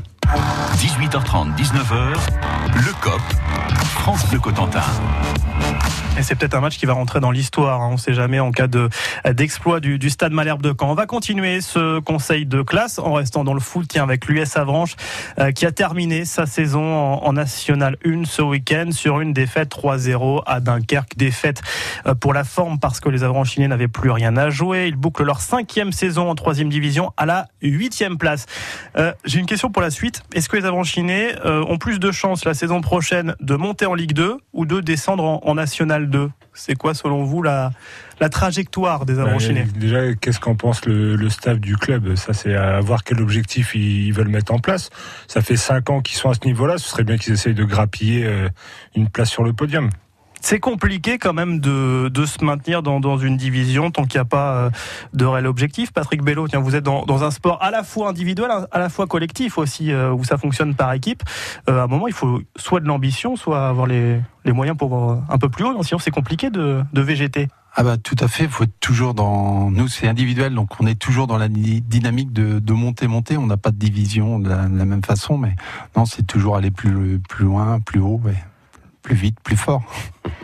18h30, 0.77 1.55
19h, 1.57 2.13
le 2.75 3.01
COP, 3.01 3.21
France 3.95 4.23
Bleu 4.29 4.37
Cotentin. 4.37 4.83
Et 6.17 6.23
c'est 6.23 6.35
peut-être 6.35 6.53
un 6.53 6.61
match 6.61 6.77
qui 6.77 6.85
va 6.85 6.93
rentrer 6.93 7.19
dans 7.19 7.31
l'histoire, 7.31 7.81
hein, 7.81 7.87
on 7.89 7.93
ne 7.93 7.97
sait 7.97 8.13
jamais, 8.13 8.39
en 8.39 8.51
cas 8.51 8.67
de 8.67 8.87
d'exploit 9.33 9.81
du, 9.81 10.09
Stade 10.09 10.31
Malherbe 10.31 10.61
de 10.61 10.69
Caen. 10.69 10.91
On 10.91 10.95
va 10.95 11.07
continuer 11.07 11.59
ce 11.59 11.99
conseil 11.99 12.45
de 12.45 12.61
classe 12.61 12.99
en 12.99 13.11
restant 13.11 13.43
dans 13.43 13.53
le 13.53 13.59
foot, 13.59 13.85
tiens, 13.89 14.03
avec 14.03 14.25
l'US 14.27 14.55
Avranches, 14.55 14.95
euh, 15.39 15.51
qui 15.51 15.65
a 15.65 15.73
terminé 15.73 16.23
sa 16.23 16.45
saison 16.45 16.95
en, 16.95 17.33
National 17.33 17.97
1 18.05 18.23
ce 18.23 18.41
week-end 18.41 18.91
sur 18.91 19.19
une 19.19 19.33
défaite 19.33 19.69
3-0 19.69 20.41
à 20.45 20.61
Dunkerque. 20.61 21.17
Défaite 21.17 21.61
euh, 22.07 22.15
pour 22.15 22.33
la 22.33 22.45
forme 22.45 22.79
parce 22.79 23.01
que 23.01 23.09
les 23.09 23.25
Avranchinais 23.25 23.67
n'avaient 23.67 23.89
plus 23.89 24.11
rien 24.11 24.37
à 24.37 24.49
jouer. 24.49 24.87
Ils 24.87 24.95
bouclent 24.95 25.25
leur 25.25 25.41
cinquième 25.41 25.91
saison 25.91 26.29
en 26.29 26.35
troisième 26.35 26.69
division 26.69 27.11
à 27.17 27.25
la 27.25 27.47
huitième 27.61 28.17
place. 28.17 28.45
Euh, 28.97 29.11
J'ai 29.25 29.39
une 29.39 29.47
question 29.47 29.69
pour 29.69 29.81
la 29.81 29.91
suite. 29.91 30.23
Est-ce 30.33 30.47
que 30.47 30.55
les 30.55 30.65
Avranchinais 30.65 31.35
ont 31.43 31.77
plus 31.77 31.99
de 31.99 32.11
chances 32.11 32.45
la 32.45 32.53
saison 32.53 32.79
prochaine 32.79 33.35
de 33.41 33.55
monter 33.55 33.85
en 33.85 33.95
Ligue 33.95 34.13
2 34.13 34.37
ou 34.53 34.65
de 34.65 34.79
descendre 34.79 35.25
en, 35.25 35.41
en 35.43 35.55
National 35.55 36.04
2 36.05 36.29
C'est 36.53 36.75
quoi, 36.75 36.93
selon 36.93 37.23
vous, 37.23 37.41
la, 37.41 37.71
la 38.19 38.29
trajectoire 38.29 39.05
des 39.05 39.19
Avranchinais 39.19 39.61
Ouais, 39.61 39.79
Déjà, 39.79 40.13
qu'est-ce 40.15 40.39
qu'en 40.39 40.55
pense 40.55 40.85
le, 40.85 41.15
le 41.15 41.29
staff 41.29 41.59
du 41.59 41.75
club? 41.77 42.15
Ça, 42.15 42.33
c'est 42.33 42.55
à 42.55 42.79
voir 42.79 43.03
quel 43.03 43.21
objectif 43.21 43.75
ils, 43.75 44.07
ils 44.07 44.13
veulent 44.13 44.29
mettre 44.29 44.53
en 44.53 44.59
place. 44.59 44.89
Ça 45.27 45.41
fait 45.41 45.57
cinq 45.57 45.89
ans 45.89 46.01
qu'ils 46.01 46.17
sont 46.17 46.29
à 46.29 46.33
ce 46.33 46.45
niveau-là. 46.45 46.77
Ce 46.77 46.89
serait 46.89 47.03
bien 47.03 47.17
qu'ils 47.17 47.33
essayent 47.33 47.53
de 47.53 47.65
grappiller 47.65 48.25
euh, 48.25 48.49
une 48.95 49.09
place 49.09 49.29
sur 49.29 49.43
le 49.43 49.53
podium. 49.53 49.89
C'est 50.45 50.59
compliqué 50.59 51.17
quand 51.17 51.33
même 51.33 51.59
de, 51.59 52.07
de 52.07 52.25
se 52.27 52.45
maintenir 52.45 52.83
dans, 52.83 52.99
dans 52.99 53.17
une 53.17 53.35
division 53.35 53.89
tant 53.89 54.03
qu'il 54.05 54.19
n'y 54.19 54.21
a 54.21 54.25
pas 54.25 54.53
euh, 54.53 54.69
de 55.11 55.25
réel 55.25 55.47
objectif. 55.47 55.91
Patrick 55.91 56.21
Bello, 56.21 56.47
tiens, 56.47 56.59
vous 56.59 56.75
êtes 56.75 56.83
dans, 56.83 57.03
dans 57.03 57.23
un 57.23 57.31
sport 57.31 57.57
à 57.63 57.71
la 57.71 57.83
fois 57.83 58.09
individuel, 58.09 58.51
à 58.69 58.77
la 58.77 58.89
fois 58.89 59.07
collectif 59.07 59.57
aussi, 59.57 59.91
euh, 59.91 60.13
où 60.13 60.23
ça 60.23 60.37
fonctionne 60.37 60.75
par 60.75 60.93
équipe. 60.93 61.23
Euh, 61.67 61.79
à 61.79 61.85
un 61.85 61.87
moment, 61.87 62.07
il 62.07 62.13
faut 62.13 62.43
soit 62.57 62.79
de 62.79 62.85
l'ambition, 62.85 63.35
soit 63.35 63.67
avoir 63.67 63.87
les, 63.87 64.21
les 64.45 64.51
moyens 64.51 64.77
pour 64.77 64.89
voir 64.89 65.23
un 65.29 65.39
peu 65.39 65.49
plus 65.49 65.65
haut. 65.65 65.81
Sinon, 65.81 65.97
c'est 65.97 66.11
compliqué 66.11 66.51
de, 66.51 66.83
de 66.93 67.01
végéter. 67.01 67.47
Ah 67.75 67.81
bah 67.81 67.97
tout 67.97 68.15
à 68.19 68.27
fait, 68.27 68.47
faut 68.47 68.65
être 68.65 68.79
toujours 68.79 69.15
dans 69.15 69.71
nous 69.71 69.89
c'est 69.89 70.07
individuel 70.07 70.55
donc 70.55 70.79
on 70.79 70.87
est 70.87 70.95
toujours 70.97 71.27
dans 71.27 71.37
la 71.37 71.49
dynamique 71.49 72.31
de, 72.31 72.59
de 72.59 72.73
monter 72.73 73.05
monter, 73.07 73.35
on 73.35 73.47
n'a 73.47 73.57
pas 73.57 73.71
de 73.71 73.75
division 73.75 74.39
de 74.39 74.47
la, 74.47 74.69
même 74.69 75.03
façon 75.03 75.37
mais 75.37 75.57
non, 75.97 76.05
c'est 76.05 76.23
toujours 76.23 76.55
aller 76.55 76.71
plus 76.71 77.19
plus 77.19 77.43
loin, 77.43 77.81
plus 77.81 77.99
haut. 77.99 78.21
Plus 79.05 79.15
vite, 79.15 79.39
plus 79.43 79.55
fort. 79.55 79.83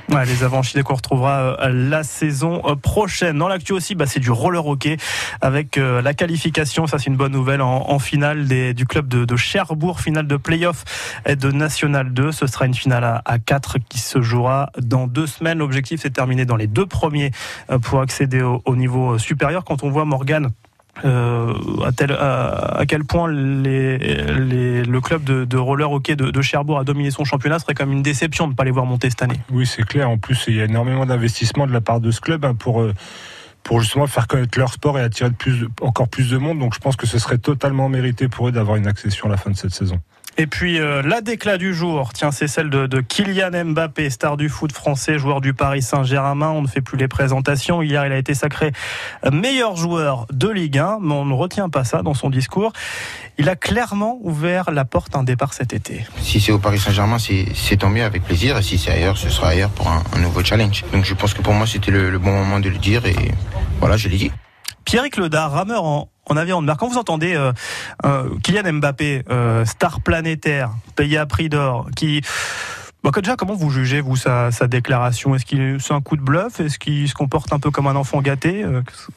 Ouais, 0.10 0.24
les 0.26 0.44
Avanchinais 0.44 0.84
qu'on 0.84 0.94
retrouvera 0.94 1.58
euh, 1.62 1.70
la 1.70 2.04
saison 2.04 2.62
euh, 2.66 2.76
prochaine. 2.76 3.40
Dans 3.40 3.48
l'actu 3.48 3.74
aussi, 3.74 3.96
bah, 3.96 4.06
c'est 4.06 4.20
du 4.20 4.30
roller 4.30 4.68
hockey 4.68 4.98
avec 5.42 5.80
euh, 5.80 6.02
la 6.04 6.14
qualification, 6.14 6.86
ça 6.86 7.00
c'est 7.00 7.08
une 7.08 7.16
bonne 7.16 7.32
nouvelle, 7.32 7.62
en, 7.62 7.98
finale 7.98 8.46
du 8.76 8.86
club 8.86 9.08
de, 9.08 9.36
Cherbourg, 9.36 10.00
finale 10.00 10.28
de 10.28 10.38
playoff 10.38 10.84
de 11.28 11.52
National 11.52 12.14
2. 12.14 12.32
Ce 12.32 12.46
sera 12.46 12.68
une 12.68 12.76
finale 12.76 13.04
à, 13.04 13.22
à 13.26 13.40
4 13.40 13.80
qui 13.90 13.98
se 13.98 14.22
jouera 14.22 14.70
dans 14.78 15.08
deux 15.08 15.28
semaines. 15.28 15.58
L'objectif 15.58 16.02
c'est 16.02 16.10
de 16.10 16.14
terminer 16.14 16.46
dans 16.46 16.56
les 16.56 16.68
deux 16.68 16.86
premiers 16.86 17.32
pour 17.82 18.02
accéder 18.02 18.42
au, 18.42 18.62
au 18.66 18.76
niveau 18.76 19.18
supérieur. 19.18 19.64
Quand 19.64 19.84
on 19.84 19.90
voit 19.90 20.06
Morgan 20.06 20.52
euh, 21.06 21.54
à, 21.84 22.86
quel 22.88 23.06
point 23.06 23.28
le 23.28 25.00
club 25.00 25.24
de, 25.24 25.58
roller 25.58 25.92
hockey 25.92 26.16
de, 26.16 26.42
Cherbourg 26.42 26.80
a 26.80 26.84
dominé 26.84 27.12
son 27.12 27.24
championnat, 27.24 27.60
serait 27.60 27.74
comme 27.74 27.92
une 27.92 28.02
déception 28.02 28.46
de 28.46 28.52
ne 28.52 28.56
pas 28.56 28.64
les 28.64 28.72
voir 28.72 28.86
monter 28.86 29.10
cette 29.10 29.22
année. 29.22 29.40
Oui, 29.52 29.66
c'est 29.66 29.84
clair. 29.84 30.10
En 30.10 30.18
plus, 30.18 30.46
il 30.48 30.56
y 30.56 30.62
a 30.62 30.66
énormément 30.66 31.06
d'investissement 31.06 31.68
de 31.68 31.74
la 31.74 31.82
part 31.82 32.00
de 32.00 32.12
ce 32.12 32.22
club 32.22 32.46
hein, 32.46 32.56
pour 32.56 32.82
euh, 32.82 32.94
pour 33.64 33.80
justement 33.80 34.08
faire 34.08 34.28
connaître 34.28 34.58
leur 34.58 34.74
sport 34.74 34.98
et 34.98 35.04
attirer 35.04 35.30
encore 35.82 36.08
plus 36.08 36.32
de 36.32 36.38
monde. 36.38 36.58
Donc, 36.58 36.74
je 36.74 36.80
pense 36.80 36.96
que 36.96 37.06
ce 37.06 37.20
serait 37.20 37.38
totalement 37.38 37.90
mérité 37.90 38.28
pour 38.28 38.48
eux 38.48 38.52
d'avoir 38.52 38.76
une 38.76 38.88
accession 38.88 39.28
à 39.28 39.30
la 39.30 39.38
fin 39.38 39.52
de 39.52 39.56
cette 39.56 39.74
saison. 39.74 40.00
Et 40.38 40.48
puis 40.48 40.80
euh, 40.80 41.02
la 41.02 41.22
déclat 41.22 41.58
du 41.58 41.74
jour, 41.74 42.14
tiens, 42.14 42.32
c'est 42.32 42.48
celle 42.48 42.70
de, 42.70 42.88
de 42.88 43.02
Kylian 43.02 43.66
Mbappé, 43.66 44.10
star 44.10 44.38
du 44.38 44.50
foot 44.50 44.72
français, 44.72 45.20
joueur 45.20 45.42
du 45.42 45.54
Paris 45.54 45.82
Saint-Germain. 45.82 46.50
On 46.50 46.62
ne 46.62 46.68
fait 46.68 46.82
plus 46.82 46.98
les 46.98 47.08
présentations. 47.08 47.82
Hier, 47.82 48.06
il 48.06 48.12
a 48.12 48.18
été 48.18 48.34
sacré 48.34 48.72
meilleur 49.32 49.76
joueur 49.76 50.28
de 50.32 50.50
Ligue 50.50 50.78
1, 50.78 51.00
mais 51.02 51.14
on 51.14 51.26
ne 51.26 51.34
retient 51.34 51.70
pas 51.70 51.84
ça 51.84 52.02
dans 52.02 52.14
son 52.14 52.30
discours. 52.30 52.72
Il 53.38 53.50
a 53.50 53.56
clairement 53.56 54.20
ouvert 54.22 54.72
la 54.72 54.86
porte 54.86 55.16
à 55.16 55.20
un 55.20 55.24
départ 55.24 55.54
cet 55.54 55.74
été. 55.74 56.06
Si 56.22 56.40
c'est 56.40 56.52
au 56.52 56.60
Paris 56.60 56.80
Saint-Germain, 56.80 57.20
c'est 57.20 57.46
c'est 57.54 57.78
tant 57.78 57.90
mieux, 57.90 58.04
avec 58.04 58.24
plaisir. 58.24 58.58
Et 58.58 58.62
si 58.62 58.78
c'est 58.78 58.92
ailleurs, 58.92 59.18
ce 59.18 59.30
sera 59.30 59.50
ailleurs 59.50 59.72
pour 59.72 59.90
un, 59.90 60.04
un 60.16 60.20
nouveau 60.20 60.44
challenge. 60.44 60.84
Donc 60.94 61.06
je 61.06 61.14
pense 61.14 61.34
que 61.34 61.42
pour 61.42 61.54
moi, 61.54 61.68
c'était 61.68 61.92
le, 61.92 62.10
le 62.10 62.20
bon 62.20 62.32
moment 62.32 62.60
de 62.60 62.70
le 62.70 62.78
dire. 62.78 63.06
Et 63.06 63.16
voilà, 63.80 63.98
je 63.98 64.08
l'ai 64.08 64.18
dit. 64.18 64.32
Pierrick 64.86 65.18
Ledard, 65.18 65.52
rameur 65.52 65.84
en, 65.84 66.11
en 66.30 66.38
avion. 66.38 66.66
Quand 66.78 66.88
vous 66.88 66.98
entendez 66.98 67.36
euh, 67.36 67.52
euh, 68.06 68.30
Kylian 68.44 68.74
Mbappé, 68.74 69.24
euh, 69.30 69.66
star 69.66 70.02
planétaire, 70.02 70.72
payé 70.96 71.18
à 71.18 71.26
prix 71.26 71.50
d'or, 71.50 71.90
qui... 71.96 72.22
Bah, 73.04 73.10
déjà, 73.16 73.36
comment 73.36 73.56
vous 73.56 73.72
jugez, 73.72 74.00
vous, 74.00 74.16
sa, 74.16 74.52
sa 74.52 74.68
déclaration? 74.68 75.34
Est-ce 75.34 75.44
qu'il 75.44 75.78
c'est 75.82 75.92
un 75.96 76.02
coup 76.02 76.18
de 76.18 76.22
bluff? 76.22 76.60
Est-ce 76.60 76.78
qu'il 76.78 77.10
se 77.10 77.16
comporte 77.16 77.52
un 77.52 77.58
peu 77.58 77.72
comme 77.72 77.88
un 77.88 77.96
enfant 77.96 78.22
gâté? 78.22 78.64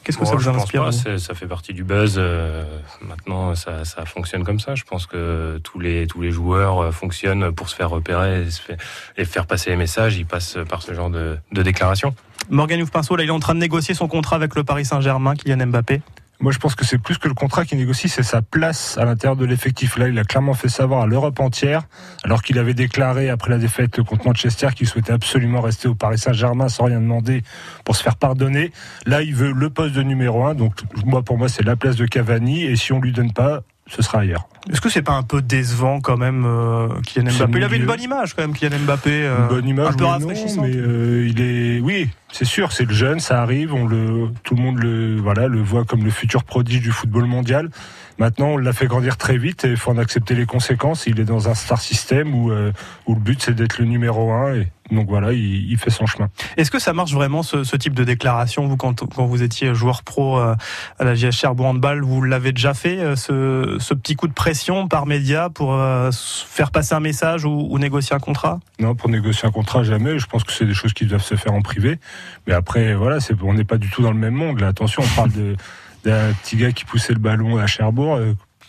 Qu'est-ce 0.02 0.16
que 0.16 0.24
ça 0.24 0.30
Bon, 0.32 0.38
vous 0.38 0.44
pense 0.52 0.62
inspire 0.62 0.84
pas, 0.84 1.18
Ça 1.18 1.34
fait 1.34 1.46
partie 1.46 1.74
du 1.74 1.84
buzz. 1.84 2.14
euh, 2.16 2.64
maintenant, 3.02 3.54
ça, 3.54 3.84
ça 3.84 4.06
fonctionne 4.06 4.42
comme 4.42 4.58
ça. 4.58 4.74
Je 4.74 4.84
pense 4.84 5.04
que 5.04 5.60
tous 5.62 5.80
les 5.80 6.06
tous 6.06 6.22
les 6.22 6.30
joueurs 6.30 6.94
fonctionnent 6.94 7.52
pour 7.52 7.68
se 7.68 7.76
faire 7.76 7.90
repérer 7.90 8.44
et, 8.44 8.50
se 8.50 8.62
faire, 8.62 8.78
et 9.18 9.26
faire 9.26 9.46
passer 9.46 9.68
les 9.68 9.76
messages. 9.76 10.16
Ils 10.16 10.24
passent 10.24 10.56
par 10.66 10.80
ce 10.80 10.94
genre 10.94 11.10
de, 11.10 11.36
de 11.52 11.62
déclaration. 11.62 12.14
Morgan 12.48 12.80
Youf-Pinceau, 12.80 13.16
là, 13.16 13.24
il 13.24 13.28
est 13.28 13.32
en 13.32 13.38
train 13.38 13.54
de 13.54 13.60
négocier 13.60 13.92
son 13.94 14.08
contrat 14.08 14.36
avec 14.36 14.54
le 14.54 14.64
Paris 14.64 14.86
Saint-Germain, 14.86 15.34
Kylian 15.34 15.66
Mbappé. 15.66 16.00
Moi, 16.44 16.52
je 16.52 16.58
pense 16.58 16.74
que 16.74 16.84
c'est 16.84 16.98
plus 16.98 17.16
que 17.16 17.26
le 17.26 17.32
contrat 17.32 17.64
qu'il 17.64 17.78
négocie, 17.78 18.10
c'est 18.10 18.22
sa 18.22 18.42
place 18.42 18.98
à 18.98 19.06
l'intérieur 19.06 19.34
de 19.34 19.46
l'effectif. 19.46 19.96
Là, 19.96 20.08
il 20.08 20.18
a 20.18 20.24
clairement 20.24 20.52
fait 20.52 20.68
savoir 20.68 21.00
à 21.00 21.06
l'Europe 21.06 21.40
entière, 21.40 21.84
alors 22.22 22.42
qu'il 22.42 22.58
avait 22.58 22.74
déclaré 22.74 23.30
après 23.30 23.48
la 23.48 23.56
défaite 23.56 24.02
contre 24.02 24.26
Manchester 24.26 24.68
qu'il 24.76 24.86
souhaitait 24.86 25.14
absolument 25.14 25.62
rester 25.62 25.88
au 25.88 25.94
Paris 25.94 26.18
Saint-Germain 26.18 26.68
sans 26.68 26.84
rien 26.84 27.00
demander 27.00 27.42
pour 27.86 27.96
se 27.96 28.02
faire 28.02 28.16
pardonner. 28.16 28.72
Là, 29.06 29.22
il 29.22 29.34
veut 29.34 29.52
le 29.52 29.70
poste 29.70 29.94
de 29.94 30.02
numéro 30.02 30.44
un. 30.44 30.54
Donc, 30.54 30.82
moi, 31.06 31.22
pour 31.22 31.38
moi, 31.38 31.48
c'est 31.48 31.62
la 31.62 31.76
place 31.76 31.96
de 31.96 32.04
Cavani. 32.04 32.64
Et 32.64 32.76
si 32.76 32.92
on 32.92 33.00
lui 33.00 33.12
donne 33.12 33.32
pas, 33.32 33.62
ce 33.86 34.02
sera 34.02 34.20
ailleurs. 34.20 34.48
Est-ce 34.70 34.80
que 34.80 34.88
c'est 34.88 35.02
pas 35.02 35.12
un 35.12 35.22
peu 35.22 35.42
décevant 35.42 36.00
quand 36.00 36.16
même, 36.16 36.44
euh, 36.46 36.88
Kylian 37.06 37.30
Mbappé? 37.32 37.58
Il 37.58 37.64
avait 37.64 37.76
une 37.76 37.84
bonne 37.86 38.00
image 38.00 38.34
quand 38.34 38.42
même, 38.42 38.54
Kylian 38.54 38.78
Mbappé. 38.80 39.10
euh, 39.10 39.42
Une 39.42 39.48
bonne 39.48 39.68
image, 39.68 39.88
un 39.88 39.96
peu 39.96 40.04
rafraîchissante. 40.06 40.64
mais 40.66 40.74
euh, 40.74 41.26
il 41.28 41.40
est, 41.42 41.80
oui, 41.80 42.08
c'est 42.32 42.46
sûr, 42.46 42.72
c'est 42.72 42.86
le 42.86 42.94
jeune, 42.94 43.20
ça 43.20 43.42
arrive, 43.42 43.74
on 43.74 43.86
le, 43.86 44.28
tout 44.42 44.54
le 44.54 44.62
monde 44.62 44.78
le, 44.78 45.16
voilà, 45.20 45.48
le 45.48 45.60
voit 45.60 45.84
comme 45.84 46.02
le 46.02 46.10
futur 46.10 46.44
prodige 46.44 46.80
du 46.80 46.90
football 46.92 47.26
mondial. 47.26 47.68
Maintenant, 48.18 48.48
on 48.48 48.56
l'a 48.56 48.72
fait 48.72 48.86
grandir 48.86 49.16
très 49.16 49.38
vite 49.38 49.64
et 49.64 49.70
il 49.70 49.76
faut 49.76 49.90
en 49.90 49.98
accepter 49.98 50.34
les 50.34 50.46
conséquences. 50.46 51.06
Il 51.06 51.20
est 51.20 51.24
dans 51.24 51.48
un 51.48 51.54
star 51.54 51.80
system 51.80 52.34
où, 52.34 52.50
euh, 52.50 52.72
où 53.06 53.14
le 53.14 53.20
but 53.20 53.42
c'est 53.42 53.54
d'être 53.54 53.78
le 53.78 53.86
numéro 53.86 54.32
un. 54.32 54.54
Et 54.54 54.68
donc 54.90 55.08
voilà, 55.08 55.32
il, 55.32 55.70
il 55.70 55.78
fait 55.78 55.90
son 55.90 56.06
chemin. 56.06 56.28
Est-ce 56.56 56.70
que 56.70 56.78
ça 56.78 56.92
marche 56.92 57.12
vraiment 57.12 57.42
ce, 57.42 57.64
ce, 57.64 57.76
type 57.76 57.94
de 57.94 58.04
déclaration? 58.04 58.66
Vous, 58.66 58.76
quand, 58.76 59.08
quand 59.14 59.24
vous 59.24 59.42
étiez 59.42 59.74
joueur 59.74 60.02
pro 60.02 60.38
euh, 60.38 60.54
à 60.98 61.04
la 61.04 61.14
Cherbourg 61.14 61.66
Handball, 61.66 62.02
vous 62.02 62.22
l'avez 62.22 62.52
déjà 62.52 62.74
fait, 62.74 62.98
euh, 62.98 63.16
ce, 63.16 63.76
ce, 63.80 63.94
petit 63.94 64.14
coup 64.14 64.28
de 64.28 64.32
pression 64.32 64.86
par 64.86 65.06
média 65.06 65.48
pour 65.48 65.74
euh, 65.74 66.10
faire 66.12 66.70
passer 66.70 66.94
un 66.94 67.00
message 67.00 67.44
ou, 67.44 67.66
ou, 67.70 67.78
négocier 67.78 68.14
un 68.14 68.18
contrat? 68.18 68.60
Non, 68.78 68.94
pour 68.94 69.08
négocier 69.08 69.48
un 69.48 69.52
contrat, 69.52 69.82
jamais. 69.82 70.18
Je 70.18 70.26
pense 70.26 70.44
que 70.44 70.52
c'est 70.52 70.66
des 70.66 70.74
choses 70.74 70.92
qui 70.92 71.06
doivent 71.06 71.24
se 71.24 71.36
faire 71.36 71.54
en 71.54 71.62
privé. 71.62 71.98
Mais 72.46 72.52
après, 72.52 72.94
voilà, 72.94 73.20
c'est, 73.20 73.34
on 73.42 73.54
n'est 73.54 73.64
pas 73.64 73.78
du 73.78 73.88
tout 73.88 74.02
dans 74.02 74.12
le 74.12 74.18
même 74.18 74.34
monde. 74.34 74.60
Là, 74.60 74.68
attention, 74.68 75.02
on 75.02 75.16
parle 75.16 75.32
de, 75.32 75.56
d'un 76.04 76.32
petit 76.34 76.56
gars 76.56 76.72
qui 76.72 76.84
poussait 76.84 77.12
le 77.12 77.18
ballon 77.18 77.58
à 77.58 77.66
Cherbourg. 77.66 78.18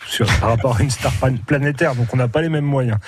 Sur, 0.06 0.26
par 0.40 0.50
rapport 0.50 0.76
à 0.76 0.82
une 0.82 0.90
star 0.90 1.12
planétaire, 1.46 1.94
donc 1.96 2.12
on 2.12 2.16
n'a 2.16 2.28
pas 2.28 2.40
les 2.40 2.48
mêmes 2.48 2.64
moyens. 2.64 2.98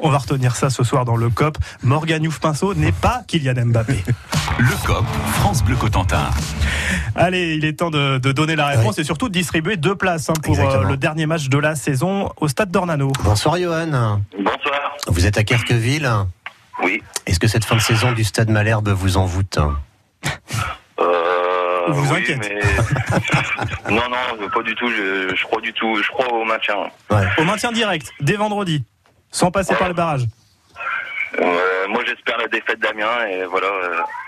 On 0.00 0.10
va 0.10 0.18
retenir 0.18 0.56
ça 0.56 0.70
ce 0.70 0.82
soir 0.82 1.04
dans 1.04 1.16
le 1.16 1.28
COP. 1.28 1.58
Morgan 1.82 2.22
Youf-Pinceau 2.22 2.74
n'est 2.74 2.92
pas 2.92 3.22
Kylian 3.26 3.66
Mbappé. 3.66 4.02
Le 4.58 4.86
COP, 4.86 5.04
France 5.34 5.62
Bleu 5.62 5.76
Cotentin. 5.76 6.30
Allez, 7.14 7.54
il 7.54 7.64
est 7.64 7.74
temps 7.74 7.90
de, 7.90 8.18
de 8.18 8.32
donner 8.32 8.56
la 8.56 8.66
réponse 8.66 8.96
oui. 8.96 9.02
et 9.02 9.04
surtout 9.04 9.28
de 9.28 9.32
distribuer 9.32 9.76
deux 9.76 9.94
places 9.94 10.30
hein, 10.30 10.34
pour 10.42 10.58
euh, 10.58 10.82
le 10.82 10.96
dernier 10.96 11.26
match 11.26 11.48
de 11.48 11.58
la 11.58 11.76
saison 11.76 12.32
au 12.38 12.48
stade 12.48 12.70
d'Ornano. 12.70 13.12
Bonsoir 13.22 13.56
Johan. 13.56 14.20
Bonsoir. 14.36 14.96
Vous 15.06 15.26
êtes 15.26 15.38
à 15.38 15.44
Kerqueville 15.44 16.10
Oui. 16.82 17.02
Est-ce 17.26 17.38
que 17.38 17.46
cette 17.46 17.64
fin 17.64 17.76
de 17.76 17.80
saison 17.80 18.12
du 18.12 18.24
stade 18.24 18.50
Malherbe 18.50 18.88
vous 18.88 19.16
envoûte? 19.16 19.58
euh, 21.88 21.92
vous 21.92 22.12
oui, 22.12 22.20
inquiète. 22.20 22.38
Mais... 22.38 23.90
non, 23.90 24.02
non, 24.08 24.48
pas 24.48 24.62
du 24.62 24.74
tout. 24.74 24.88
Je, 24.88 25.34
je, 25.34 25.42
crois 25.44 25.60
du 25.60 25.72
tout. 25.72 25.96
Je 26.02 26.08
crois 26.08 26.32
au 26.32 26.44
maintien. 26.44 26.76
Ouais. 27.10 27.26
Au 27.38 27.44
maintien 27.44 27.72
direct, 27.72 28.10
dès 28.20 28.36
vendredi, 28.36 28.84
sans 29.30 29.50
passer 29.50 29.72
ouais. 29.72 29.78
par 29.78 29.88
le 29.88 29.94
barrage. 29.94 30.26
Euh, 31.40 31.88
moi, 31.88 32.02
j'espère 32.06 32.38
la 32.38 32.48
défaite 32.48 32.80
d'Amiens 32.80 33.26
et 33.30 33.44
voilà, 33.44 33.68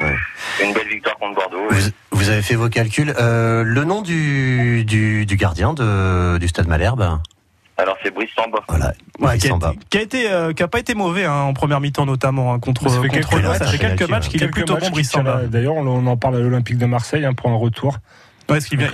ouais. 0.00 0.16
une 0.62 0.72
belle 0.72 0.88
victoire 0.88 1.16
contre 1.16 1.34
Bordeaux. 1.34 1.66
Vous, 1.70 1.90
vous 2.10 2.28
avez 2.28 2.42
fait 2.42 2.54
vos 2.54 2.68
calculs. 2.68 3.14
Euh, 3.18 3.62
le 3.64 3.84
nom 3.84 4.02
du, 4.02 4.84
du, 4.84 5.24
du 5.24 5.36
gardien 5.36 5.72
de, 5.72 6.38
du 6.38 6.48
Stade 6.48 6.68
Malherbe 6.68 7.18
alors 7.80 7.96
c'est 8.02 8.10
Brice 8.10 8.30
Samba. 8.36 8.60
Voilà. 8.68 8.92
Ouais, 9.18 9.38
qui, 9.38 9.48
a, 9.48 9.58
qui, 9.90 9.98
a, 9.98 10.00
été, 10.00 10.30
euh, 10.30 10.52
qui 10.52 10.62
a 10.62 10.68
pas 10.68 10.78
été 10.78 10.94
mauvais 10.94 11.24
hein, 11.24 11.32
en 11.32 11.52
première 11.52 11.80
mi-temps 11.80 12.06
notamment 12.06 12.54
hein, 12.54 12.58
contre 12.58 12.88
ça 12.88 13.00
fait 13.00 13.08
quelques, 13.08 13.28
contre 13.28 13.54
Ça 13.56 13.66
fait 13.66 13.78
quelques 13.78 14.08
matchs 14.08 14.28
qu'il 14.28 14.42
est 14.42 14.48
plutôt 14.48 14.76
bon 14.76 14.90
Brice 14.90 15.10
Samba. 15.10 15.42
D'ailleurs, 15.46 15.74
on 15.74 16.06
en 16.06 16.16
parle 16.16 16.36
à 16.36 16.38
l'Olympique 16.40 16.78
de 16.78 16.86
Marseille 16.86 17.24
hein, 17.24 17.34
pour 17.34 17.50
un 17.50 17.56
retour. 17.56 17.98
Ouais, 18.48 18.60
ce 18.60 18.68
qu'il 18.68 18.78
vient. 18.78 18.90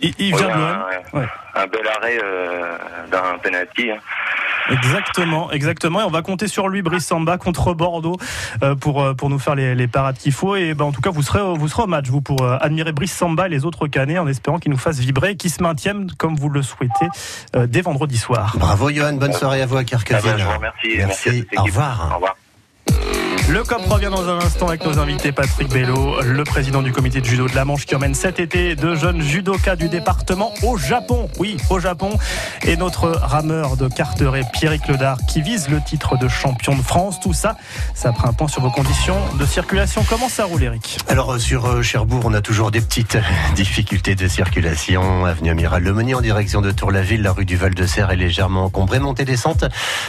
Il, 0.00 0.12
il 0.18 0.34
vient 0.34 0.48
ouais, 0.48 0.52
de 0.52 0.58
un, 0.58 1.20
ouais. 1.20 1.26
un, 1.54 1.66
bel 1.68 1.86
arrêt 1.86 2.18
euh, 2.22 2.76
d'un 3.10 3.38
penalty. 3.38 3.90
Exactement, 4.70 5.50
exactement. 5.50 6.00
Et 6.00 6.04
on 6.04 6.10
va 6.10 6.22
compter 6.22 6.48
sur 6.48 6.68
lui, 6.68 6.82
Brice 6.82 7.06
Samba, 7.06 7.38
contre 7.38 7.74
Bordeaux, 7.74 8.16
euh, 8.62 8.74
pour 8.74 9.14
pour 9.16 9.30
nous 9.30 9.38
faire 9.38 9.54
les, 9.54 9.74
les 9.74 9.88
parades 9.88 10.16
qu'il 10.16 10.32
faut. 10.32 10.56
Et 10.56 10.74
ben 10.74 10.84
en 10.84 10.92
tout 10.92 11.00
cas, 11.00 11.10
vous 11.10 11.22
serez 11.22 11.40
vous 11.56 11.68
serez 11.68 11.82
au 11.82 11.86
match, 11.86 12.08
vous 12.08 12.20
pour 12.20 12.42
euh, 12.42 12.56
admirer 12.60 12.92
Brice 12.92 13.12
Samba 13.12 13.46
et 13.46 13.50
les 13.50 13.64
autres 13.64 13.86
Canets, 13.86 14.18
en 14.18 14.26
espérant 14.26 14.58
qu'ils 14.58 14.72
nous 14.72 14.78
fassent 14.78 14.98
vibrer, 14.98 15.32
et 15.32 15.36
qu'ils 15.36 15.50
se 15.50 15.62
maintiennent 15.62 16.10
comme 16.18 16.36
vous 16.36 16.48
le 16.48 16.62
souhaitez 16.62 17.06
euh, 17.56 17.66
dès 17.66 17.82
vendredi 17.82 18.16
soir. 18.16 18.56
Bravo, 18.58 18.90
Johan. 18.90 19.14
Bonne 19.14 19.32
soirée 19.32 19.62
à 19.62 19.66
vous 19.66 19.76
à 19.76 19.84
Carcassonne. 19.84 20.32
Ah 20.34 20.36
ben, 20.36 20.44
vous 20.44 20.56
remercie. 20.56 20.88
Merci. 20.96 21.28
Merci 21.30 21.46
au 21.56 21.62
revoir. 21.64 22.08
Au 22.10 22.14
revoir. 22.14 22.36
Le 23.48 23.64
COP 23.64 23.84
revient 23.86 24.08
dans 24.10 24.28
un 24.28 24.38
instant 24.38 24.68
avec 24.68 24.84
nos 24.86 24.98
invités 24.98 25.32
Patrick 25.32 25.68
Bello, 25.68 26.22
le 26.22 26.44
président 26.44 26.80
du 26.80 26.92
comité 26.92 27.20
de 27.20 27.26
judo 27.26 27.48
de 27.48 27.54
la 27.54 27.64
Manche 27.64 27.84
qui 27.84 27.94
emmène 27.94 28.14
cet 28.14 28.40
été 28.40 28.76
de 28.76 28.94
jeunes 28.94 29.20
judokas 29.20 29.76
du 29.76 29.88
département 29.88 30.52
au 30.62 30.78
Japon. 30.78 31.28
Oui, 31.38 31.56
au 31.68 31.78
Japon. 31.78 32.16
Et 32.62 32.76
notre 32.76 33.10
rameur 33.10 33.76
de 33.76 33.88
Carteret, 33.88 34.44
Pierrick 34.52 34.86
Ledard, 34.88 35.18
qui 35.28 35.42
vise 35.42 35.68
le 35.68 35.80
titre 35.82 36.16
de 36.16 36.28
champion 36.28 36.74
de 36.74 36.82
France. 36.82 37.20
Tout 37.20 37.32
ça, 37.32 37.56
ça 37.94 38.10
après 38.10 38.28
un 38.28 38.32
point 38.32 38.48
sur 38.48 38.62
vos 38.62 38.70
conditions 38.70 39.16
de 39.38 39.44
circulation. 39.44 40.04
Comment 40.08 40.28
ça 40.28 40.44
roule, 40.44 40.62
Eric? 40.62 40.98
Alors, 41.08 41.38
sur 41.38 41.82
Cherbourg, 41.82 42.22
on 42.24 42.34
a 42.34 42.40
toujours 42.40 42.70
des 42.70 42.80
petites 42.80 43.18
difficultés 43.54 44.14
de 44.14 44.28
circulation. 44.28 45.26
Avenue 45.26 45.50
Amiral 45.50 45.82
Lemonnier 45.82 46.14
en 46.14 46.22
direction 46.22 46.62
de 46.62 46.70
Tour-la-Ville. 46.70 47.22
La 47.22 47.32
rue 47.32 47.44
du 47.44 47.56
Val-de-Serre 47.56 48.12
est 48.12 48.16
légèrement 48.16 48.64
encombrée. 48.64 49.00
Montée 49.00 49.24
descente. 49.24 49.64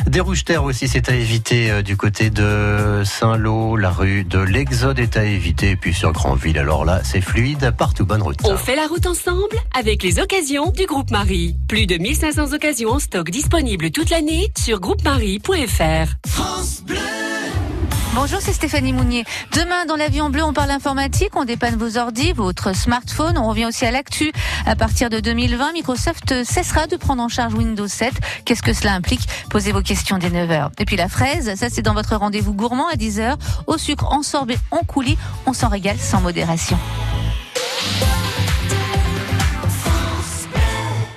Des 0.05 0.19
rouges-terres 0.19 0.63
aussi, 0.63 0.87
c'est 0.87 1.09
à 1.09 1.15
éviter 1.15 1.83
du 1.83 1.97
côté 1.97 2.29
de 2.29 3.01
Saint-Lô, 3.23 3.77
la 3.77 3.89
rue 3.89 4.25
de 4.25 4.39
l'Exode 4.39 4.99
est 4.99 5.15
à 5.15 5.23
éviter. 5.23 5.69
Et 5.69 5.75
puis 5.77 5.93
sur 5.93 6.11
Grandville, 6.11 6.57
alors 6.57 6.83
là, 6.83 6.99
c'est 7.05 7.21
fluide, 7.21 7.71
partout 7.77 8.05
bonne 8.05 8.21
route. 8.21 8.37
On 8.43 8.57
fait 8.57 8.75
la 8.75 8.85
route 8.85 9.05
ensemble 9.05 9.55
avec 9.73 10.03
les 10.03 10.19
occasions 10.19 10.71
du 10.71 10.85
groupe 10.85 11.09
Marie. 11.09 11.55
Plus 11.69 11.85
de 11.85 11.95
1500 11.95 12.51
occasions 12.51 12.89
en 12.89 12.99
stock 12.99 13.29
disponibles 13.29 13.91
toute 13.91 14.09
l'année 14.09 14.51
sur 14.57 14.81
groupemarie.fr. 14.81 16.27
France 16.27 16.83
Bleu 16.85 17.32
Bonjour, 18.15 18.39
c'est 18.41 18.53
Stéphanie 18.53 18.93
Mounier. 18.93 19.25
Demain, 19.53 19.85
dans 19.87 19.95
l'avion 19.95 20.29
bleu, 20.29 20.43
on 20.43 20.53
parle 20.53 20.69
informatique, 20.69 21.35
on 21.35 21.45
dépanne 21.45 21.77
vos 21.77 21.97
ordis, 21.97 22.31
votre 22.31 22.75
smartphone. 22.75 23.39
On 23.39 23.49
revient 23.49 23.65
aussi 23.65 23.85
à 23.85 23.91
l'actu. 23.91 24.31
À 24.67 24.75
partir 24.75 25.09
de 25.09 25.19
2020, 25.19 25.73
Microsoft 25.73 26.43
cessera 26.43 26.85
de 26.85 26.95
prendre 26.95 27.23
en 27.23 27.27
charge 27.27 27.55
Windows 27.55 27.87
7. 27.87 28.13
Qu'est-ce 28.45 28.61
que 28.61 28.71
cela 28.73 28.93
implique? 28.93 29.27
Posez 29.49 29.71
vos 29.71 29.81
questions 29.81 30.19
dès 30.19 30.29
9h. 30.29 30.69
Et 30.77 30.85
puis 30.85 30.95
la 30.95 31.09
fraise, 31.09 31.55
ça 31.55 31.69
c'est 31.71 31.81
dans 31.81 31.95
votre 31.95 32.15
rendez-vous 32.15 32.53
gourmand 32.53 32.87
à 32.87 32.95
10h. 32.95 33.35
Au 33.65 33.79
sucre, 33.79 34.05
en 34.13 34.21
sorbet, 34.21 34.59
en 34.69 34.83
coulis, 34.83 35.17
on 35.47 35.53
s'en 35.53 35.69
régale 35.69 35.97
sans 35.97 36.21
modération. 36.21 36.77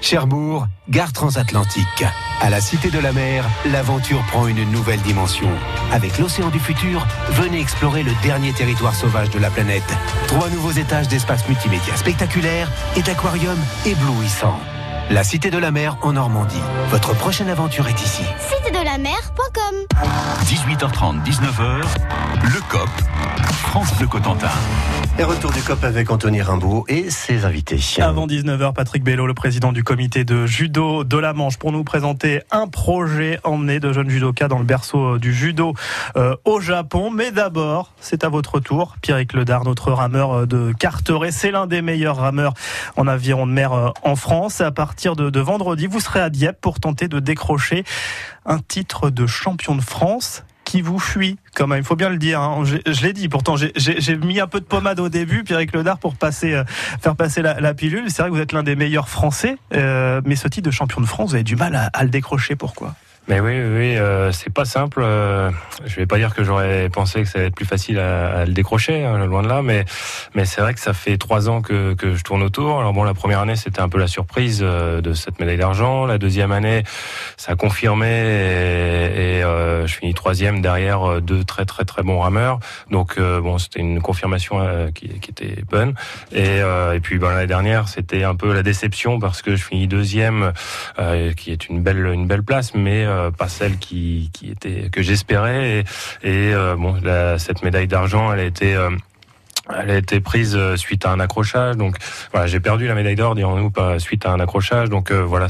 Cherbourg, 0.09 0.69
gare 0.89 1.13
transatlantique. 1.13 2.05
À 2.41 2.49
la 2.49 2.61
Cité 2.61 2.93
de 2.93 3.01
la 3.01 3.13
Mer, 3.13 3.45
l'aventure 3.73 4.23
prend 4.29 4.47
une 4.47 4.63
nouvelle 4.71 5.01
dimension. 5.01 5.49
Avec 5.91 6.21
l'océan 6.21 6.49
du 6.51 6.61
futur, 6.61 7.05
venez 7.31 7.61
explorer 7.61 8.05
le 8.05 8.13
dernier 8.23 8.53
territoire 8.53 8.95
sauvage 8.95 9.31
de 9.31 9.41
la 9.41 9.51
planète. 9.51 9.83
Trois 10.29 10.49
nouveaux 10.49 10.71
étages 10.71 11.09
d'espace 11.09 11.49
multimédia 11.49 11.97
spectaculaires 11.97 12.71
et 12.95 13.03
d'aquariums 13.03 13.59
éblouissants. 13.85 14.61
La 15.09 15.23
Cité 15.23 15.51
de 15.51 15.59
la 15.59 15.71
Mer 15.71 15.99
en 16.03 16.15
Normandie. 16.15 16.61
Votre 16.89 17.15
prochaine 17.15 17.49
aventure 17.49 17.87
est 17.87 18.03
ici. 18.03 18.25
Citédelamer.com 18.41 19.87
18h30, 20.43 21.23
19h, 21.23 21.83
le 22.43 22.61
COP, 22.69 22.89
France 23.53 23.97
Bleu 23.99 24.09
Cotentin. 24.09 24.51
Et 25.19 25.23
retour 25.23 25.53
du 25.53 25.63
COP 25.63 25.85
avec 25.85 26.11
Anthony 26.11 26.43
Rimbaud 26.43 26.85
et 26.89 27.09
ses 27.09 27.45
invités. 27.45 27.79
Avant 28.01 28.27
19h, 28.27 28.75
Patrick 28.75 29.05
Bello, 29.05 29.27
le 29.27 29.33
président 29.33 29.73
du 29.73 29.85
comité 29.85 30.25
de 30.25 30.45
judo 30.45 31.05
de 31.05 31.17
la 31.17 31.33
Manche, 31.33 31.57
pour 31.57 31.71
nous 31.71 31.85
présenter 31.85 32.43
un 32.51 32.67
projet 32.67 33.39
emmené 33.45 33.79
de 33.79 33.93
jeunes 33.93 34.11
judokas 34.11 34.49
dans 34.49 34.59
le 34.59 34.65
berceau 34.65 35.19
du 35.19 35.33
judo 35.33 35.73
euh, 36.17 36.35
au 36.45 36.61
Japon. 36.61 37.11
Mais 37.11 37.31
d'abord, 37.31 37.93
c'est 38.01 38.25
à 38.25 38.29
votre 38.29 38.59
tour. 38.59 38.97
Pierrick 39.03 39.33
Ledard, 39.33 39.65
notre 39.65 39.93
rameur 39.93 40.47
de 40.49 40.73
Carteret. 40.79 41.31
C'est 41.31 41.53
l'un 41.53 41.67
des 41.67 41.81
meilleurs 41.81 42.17
rameurs 42.17 42.55
en 42.97 43.07
aviron 43.07 43.47
de 43.47 43.53
mer 43.53 43.93
en 44.03 44.17
France. 44.17 44.61
À 44.61 44.73
partir 44.73 44.96
de, 45.05 45.31
de 45.31 45.41
vendredi, 45.41 45.87
vous 45.87 46.01
serez 46.01 46.21
à 46.21 46.31
Dieppe 46.31 46.61
pour 46.61 46.81
tenter 46.81 47.09
de 47.09 47.21
décrocher 47.21 47.85
un 48.45 48.59
titre 48.59 49.11
de 49.11 49.27
champion 49.27 49.75
de 49.75 49.83
France 49.83 50.45
qui 50.65 50.83
vous 50.83 50.99
fuit 50.99 51.39
quand 51.55 51.69
même, 51.69 51.79
il 51.79 51.85
faut 51.85 51.97
bien 51.97 52.11
le 52.11 52.19
dire. 52.19 52.41
Hein. 52.41 52.65
Je, 52.65 53.03
l'ai 53.03 53.13
dit, 53.13 53.29
pourtant 53.29 53.55
j'ai 53.57 54.17
mis 54.17 54.41
un 54.41 54.47
peu 54.49 54.61
de 54.61 54.65
pommade 54.65 54.99
au 55.01 55.09
début, 55.09 55.45
Pierrick 55.45 55.73
Ledard, 55.73 55.99
pour 55.99 56.17
passer, 56.17 56.53
euh, 56.53 56.65
faire 57.01 57.15
passer 57.15 57.41
la, 57.41 57.75
pilule. 57.75 58.11
C'est 58.11 58.23
vrai 58.23 58.31
que 58.31 58.35
vous 58.35 58.43
êtes 58.43 58.53
l'un 58.53 58.65
des 58.65 58.77
meilleurs 58.77 59.09
Français, 59.09 59.57
euh, 59.75 60.21
mais 60.25 60.35
ce 60.35 60.49
titre 60.49 60.67
de 60.67 60.73
champion 60.73 61.01
de 61.01 61.07
France, 61.07 61.31
vous 61.31 61.35
avez 61.37 61.45
du 61.45 61.57
mal 61.57 61.91
à 61.93 62.03
le 62.03 62.11
décrocher. 62.11 62.57
Pourquoi? 62.57 62.95
Mais 63.29 63.41
oui, 63.41 63.55
oui, 63.59 63.97
euh, 63.97 64.31
c'est 64.31 64.53
pas 64.53 64.65
simple. 64.65 65.01
Euh, 65.03 65.51
je 65.85 65.97
vais 65.97 66.07
pas 66.07 66.17
dire 66.17 66.33
que 66.33 66.45
j'aurais 66.45 66.89
pensé 66.89 67.23
que 67.23 67.29
ça 67.29 67.39
allait 67.39 67.49
être 67.49 67.57
plus 67.57 67.65
facile 67.65 67.99
à, 67.99 68.39
à 68.39 68.45
le 68.45 68.53
décrocher, 68.53 69.05
hein, 69.05 69.25
loin 69.27 69.43
de 69.43 69.49
là, 69.49 69.63
mais 69.63 69.85
mais 70.35 70.45
c'est 70.45 70.61
vrai 70.61 70.75
que 70.75 70.81
ça 70.81 70.93
fait 70.93 71.19
trois 71.19 71.49
ans 71.49 71.61
que, 71.61 71.95
que 71.95 72.15
je 72.15 72.23
tourne 72.23 72.45
autour. 72.45 72.79
Alors 72.79 72.93
bon, 72.93 73.03
la 73.03 73.15
première 73.15 73.41
année 73.41 73.57
c'était 73.57 73.81
un 73.81 73.89
peu 73.89 73.99
la 73.99 74.07
surprise 74.07 74.61
euh, 74.63 75.01
de 75.01 75.13
cette 75.13 75.41
médaille 75.41 75.57
d'argent. 75.57 76.07
La 76.07 76.19
deuxième 76.19 76.53
année, 76.53 76.85
ça 77.37 77.53
a 77.53 77.57
confirmé 77.57 78.07
et, 78.07 79.39
et 79.39 79.45
euh, 79.45 79.89
je 79.89 79.95
finis 79.97 80.15
troisième 80.15 80.61
derrière 80.61 81.21
deux 81.21 81.43
très 81.43 81.65
très 81.65 81.85
très 81.85 82.05
bons 82.05 82.21
rameurs. 82.21 82.61
Donc 82.93 83.19
bon, 83.19 83.59
c'était 83.59 83.81
une 83.81 84.01
confirmation 84.01 84.61
qui, 84.95 85.09
qui, 85.21 85.31
était 85.31 85.63
bonne. 85.69 85.95
Et, 86.33 86.59
et 86.59 87.01
puis 87.01 87.19
ben, 87.19 87.31
l'année 87.33 87.47
dernière, 87.47 87.89
c'était 87.89 88.23
un 88.23 88.37
peu 88.37 88.53
la 88.53 88.63
déception 88.63 89.19
parce 89.19 89.43
que 89.43 89.57
je 89.57 89.65
finis 89.65 89.89
deuxième, 89.89 90.53
qui 91.37 91.51
est 91.51 91.69
une 91.69 91.83
belle 91.83 92.07
une 92.07 92.27
belle 92.27 92.43
place, 92.43 92.75
mais 92.75 93.05
pas 93.37 93.49
celle 93.49 93.79
qui, 93.79 94.31
qui 94.33 94.51
était 94.51 94.89
que 94.91 95.03
j'espérais. 95.03 95.85
Et, 96.23 96.53
euh, 96.55 96.77
bon, 96.77 97.01
cette 97.39 97.63
médaille 97.63 97.89
d'argent, 97.89 98.33
elle 98.33 98.41
a 98.41 98.45
été 98.45 98.75
euh, 98.75 98.91
elle 99.75 99.91
a 99.91 99.97
été 99.97 100.21
prise 100.21 100.59
suite 100.77 101.07
à 101.07 101.11
un 101.11 101.21
accrochage. 101.21 101.77
Donc 101.77 101.97
voilà, 102.33 102.47
j'ai 102.47 102.61
perdu 102.61 102.87
la 102.87 102.95
médaille 102.95 103.17
d'or, 103.17 103.35
dirons-nous, 103.35 103.73
suite 103.99 104.25
à 104.27 104.31
un 104.31 104.41
accrochage. 104.41 104.89
Donc 104.89 105.11
euh, 105.11 105.23
voilà, 105.23 105.49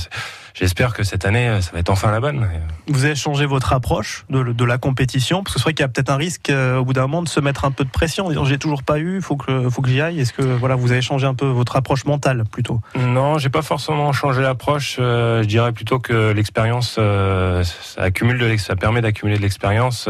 j'espère 0.58 0.94
que 0.94 1.04
cette 1.04 1.24
année, 1.24 1.60
ça 1.60 1.70
va 1.72 1.78
être 1.78 1.90
enfin 1.90 2.10
la 2.10 2.18
bonne. 2.20 2.48
Vous 2.88 3.04
avez 3.04 3.14
changé 3.14 3.46
votre 3.46 3.72
approche 3.72 4.24
de, 4.30 4.42
de 4.42 4.64
la 4.64 4.78
compétition? 4.78 5.42
Parce 5.42 5.54
que 5.54 5.60
c'est 5.60 5.64
vrai 5.64 5.74
qu'il 5.74 5.84
y 5.84 5.84
a 5.84 5.88
peut-être 5.88 6.10
un 6.10 6.16
risque 6.16 6.50
au 6.50 6.84
bout 6.84 6.92
d'un 6.92 7.02
moment 7.02 7.22
de 7.22 7.28
se 7.28 7.40
mettre 7.40 7.64
un 7.64 7.70
peu 7.70 7.84
de 7.84 7.90
pression 7.90 8.26
en 8.26 8.28
disant 8.30 8.44
j'ai 8.44 8.58
toujours 8.58 8.82
pas 8.82 8.98
eu, 8.98 9.20
faut 9.20 9.36
que, 9.36 9.70
faut 9.70 9.82
que 9.82 9.88
j'y 9.88 10.00
aille. 10.00 10.18
Est-ce 10.18 10.32
que 10.32 10.42
voilà, 10.42 10.74
vous 10.74 10.90
avez 10.90 11.02
changé 11.02 11.26
un 11.26 11.34
peu 11.34 11.46
votre 11.46 11.76
approche 11.76 12.04
mentale 12.04 12.44
plutôt? 12.50 12.80
Non, 12.96 13.38
j'ai 13.38 13.50
pas 13.50 13.62
forcément 13.62 14.12
changé 14.12 14.42
l'approche. 14.42 14.96
je 14.96 15.44
dirais 15.44 15.72
plutôt 15.72 15.98
que 15.98 16.32
l'expérience, 16.32 16.94
ça 16.94 18.02
accumule 18.02 18.38
de 18.38 18.56
ça 18.56 18.76
permet 18.76 19.02
d'accumuler 19.02 19.36
de 19.36 19.42
l'expérience 19.42 20.08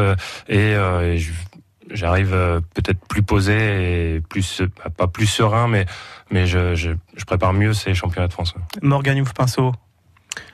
et, 0.49 0.73
et 0.73 1.19
je, 1.19 1.33
j'arrive 1.91 2.33
euh, 2.33 2.61
peut-être 2.75 3.01
plus 3.09 3.23
posé 3.23 4.15
et 4.17 4.21
plus 4.21 4.63
pas 4.97 5.07
plus 5.07 5.27
serein, 5.27 5.69
mais 5.69 5.87
mais 6.31 6.47
je, 6.47 6.75
je, 6.75 6.91
je 7.17 7.25
prépare 7.25 7.53
mieux 7.53 7.73
ces 7.73 7.95
championnats 7.95 8.29
de 8.29 8.33
France. 8.33 8.55
Morgan 8.83 9.17
Youf 9.17 9.33
Pinceau. 9.33 9.73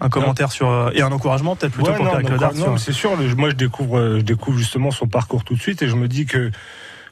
Un 0.01 0.09
commentaire 0.09 0.53
sur 0.53 0.69
euh, 0.69 0.91
et 0.95 1.03
un 1.03 1.13
encouragement 1.13 1.57
peut-être 1.57 1.73
plutôt 1.73 1.93
pour 1.93 2.05
non, 2.05 2.13
Pierre 2.19 2.55
Non, 2.55 2.77
c'est 2.77 2.93
sûr. 2.93 3.17
Moi, 3.37 3.51
je 3.51 3.55
découvre, 3.55 3.99
euh, 3.99 4.19
je 4.19 4.25
découvre 4.25 4.59
justement 4.59 4.91
son 4.91 5.07
parcours 5.07 5.45
tout 5.45 5.55
de 5.55 5.61
suite 5.61 5.83
et 5.83 5.89
je 5.89 5.97
me 5.97 6.09
dis 6.09 6.27
que 6.27 6.51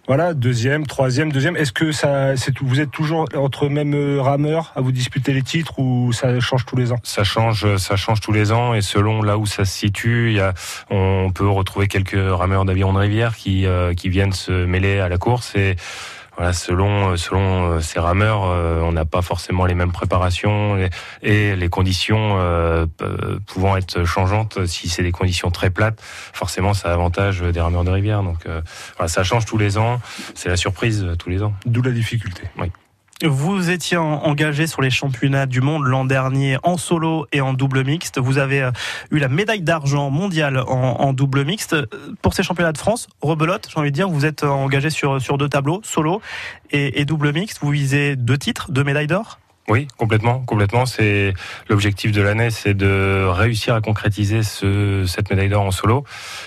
voilà, 0.07 0.35
deuxième, 0.35 0.89
troisième, 0.89 1.31
deuxième. 1.31 1.57
Est-ce 1.57 1.73
que 1.73 1.93
ça, 1.93 2.37
c'est 2.37 2.59
vous 2.61 2.81
êtes 2.81 2.91
toujours 2.91 3.27
entre 3.37 3.69
même 3.69 3.95
euh, 3.95 4.21
rameurs 4.21 4.73
à 4.75 4.81
vous 4.81 4.91
disputer 4.91 5.33
les 5.33 5.43
titres 5.43 5.79
ou 5.79 6.13
ça 6.13 6.41
change 6.41 6.67
tous 6.67 6.75
les 6.75 6.91
ans? 6.91 6.99
Ça 7.05 7.23
change, 7.23 7.77
ça 7.77 7.95
change 7.95 8.21
tous 8.21 8.33
les 8.33 8.51
ans 8.51 8.75
et 8.75 8.81
selon 8.81 9.23
là 9.23 9.39
où 9.39 9.47
ça 9.47 9.65
se 9.65 9.73
situe, 9.73 10.31
il 10.31 10.37
y 10.37 10.41
a, 10.41 10.53
on 10.91 11.31
peut 11.33 11.49
retrouver 11.49 11.87
quelques 11.87 12.19
rameurs 12.19 12.65
d'aviron 12.65 12.93
de 12.93 12.99
rivière 12.99 13.37
qui 13.37 13.67
euh, 13.67 13.95
qui 13.95 14.09
viennent 14.09 14.33
se 14.33 14.51
mêler 14.51 14.99
à 14.99 15.09
la 15.09 15.19
course 15.19 15.55
et 15.55 15.77
selon 16.53 17.17
selon 17.17 17.73
euh, 17.73 17.81
ces 17.81 18.01
rameurs, 18.01 18.45
euh, 18.45 18.81
on 18.81 18.93
n'a 18.93 19.05
pas 19.05 19.23
forcément 19.23 19.67
les 19.67 19.75
mêmes 19.75 19.93
préparations 19.93 20.79
et 21.23 21.57
les 21.57 21.69
conditions 21.69 22.39
euh, 22.39 22.87
pouvant 23.47 23.77
être 23.77 24.05
changeantes. 24.05 24.67
Si 24.67 24.89
c'est 24.89 25.03
des 25.03 25.13
conditions 25.13 25.51
très 25.51 25.71
plates, 25.71 26.01
forcément, 26.01 26.75
ça 26.75 26.93
avantage 26.93 27.41
des 27.41 27.61
rameurs 27.61 27.85
de 27.85 27.91
rivière. 27.91 28.23
Donc, 28.23 28.47
ça 29.07 29.23
change 29.23 29.45
tous 29.45 29.59
les 29.59 29.79
ans. 29.79 30.01
C'est 30.35 30.49
la 30.49 30.57
surprise 30.57 31.07
tous 31.19 31.31
les 31.31 31.43
ans. 31.43 31.53
D'où 31.67 31.83
la 31.83 31.93
difficulté. 31.93 32.43
Oui. 32.59 32.71
Vous 33.23 33.69
étiez 33.69 33.99
engagé 33.99 34.67
sur 34.67 34.81
les 34.81 34.89
championnats 34.89 35.45
du 35.45 35.61
monde 35.61 35.85
l'an 35.85 36.07
dernier 36.07 36.57
en 36.63 36.79
solo 36.79 37.27
et 37.33 37.43
en 37.43 37.53
double 37.53 37.85
mixte. 37.85 38.19
Vous 38.19 38.39
avez 38.39 38.63
euh, 38.63 38.71
eu 39.11 39.19
la 39.19 39.29
médaille 39.29 39.61
d'argent 39.61 40.09
mondiale 40.11 40.63
en, 40.67 41.13
double 41.13 41.45
mixte. 41.45 41.77
Pour 42.23 42.33
ces 42.33 42.43
championnats 42.43 42.73
de 42.73 42.79
France, 42.79 43.09
rebelote, 43.21 43.69
j'ai 43.71 43.79
envie 43.79 43.91
de 43.91 43.95
dire, 43.95 44.09
vous 44.09 44.25
êtes 44.25 44.45
engagé 44.45 44.89
sur, 44.89 45.21
sur 45.21 45.37
deux 45.37 45.49
tableaux, 45.49 45.81
solo 45.85 46.23
et, 46.71 47.01
et 47.01 47.05
double 47.05 47.33
mixte. 47.33 47.59
Vous 47.61 47.71
visez 47.71 48.17
deux 48.17 48.39
titres, 48.39 48.71
deux 48.71 48.85
médailles 48.85 49.07
d'or 49.07 49.40
oui, 49.71 49.87
complètement, 49.97 50.41
complètement. 50.41 50.85
C'est 50.85 51.33
l'objectif 51.69 52.11
de 52.11 52.21
l'année, 52.21 52.51
c'est 52.51 52.75
de 52.75 53.25
réussir 53.25 53.73
à 53.73 53.81
concrétiser 53.81 54.43
ce, 54.43 55.05
cette 55.07 55.31
médaille 55.31 55.49
d'or 55.49 55.63
en 55.63 55.71
solo, 55.71 56.03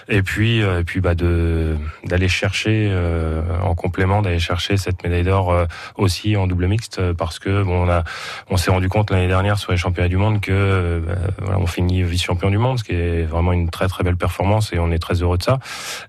et 0.10 0.22
puis, 0.22 0.62
euh, 0.62 0.82
et 0.82 0.84
puis 0.84 1.00
bah 1.00 1.16
de 1.16 1.78
d'aller 2.04 2.28
chercher 2.28 2.90
euh, 2.92 3.42
en 3.62 3.76
complément, 3.76 4.22
d'aller 4.22 4.40
chercher 4.40 4.76
cette 4.76 5.04
médaille 5.06 5.24
d'or 5.24 5.54
euh, 5.54 5.66
aussi 5.96 6.36
en 6.36 6.48
double 6.48 6.68
mixte, 6.68 7.14
parce 7.14 7.40
que 7.40 7.64
bon, 7.64 7.86
on 7.86 7.90
a, 7.90 8.04
on 8.50 8.58
s'est 8.58 8.72
rendu 8.72 8.90
compte 8.90 9.10
l'année 9.10 9.30
dernière 9.30 9.58
sur 9.58 9.72
les 9.72 9.78
championnats 9.78 10.10
du 10.10 10.18
monde 10.18 10.42
que 10.42 11.02
bah, 11.08 11.14
voilà, 11.38 11.60
on 11.60 11.68
finit 11.68 12.04
vice-champion 12.04 12.50
du 12.50 12.58
monde, 12.58 12.80
ce 12.80 12.84
qui 12.84 12.92
est 12.92 13.24
vraiment 13.24 13.54
une 13.54 13.70
très 13.70 13.88
très 13.88 14.04
belle 14.04 14.18
performance, 14.18 14.74
et 14.74 14.80
on 14.80 14.92
est 14.92 15.00
très 15.00 15.22
heureux 15.22 15.38
de 15.38 15.44
ça. 15.44 15.60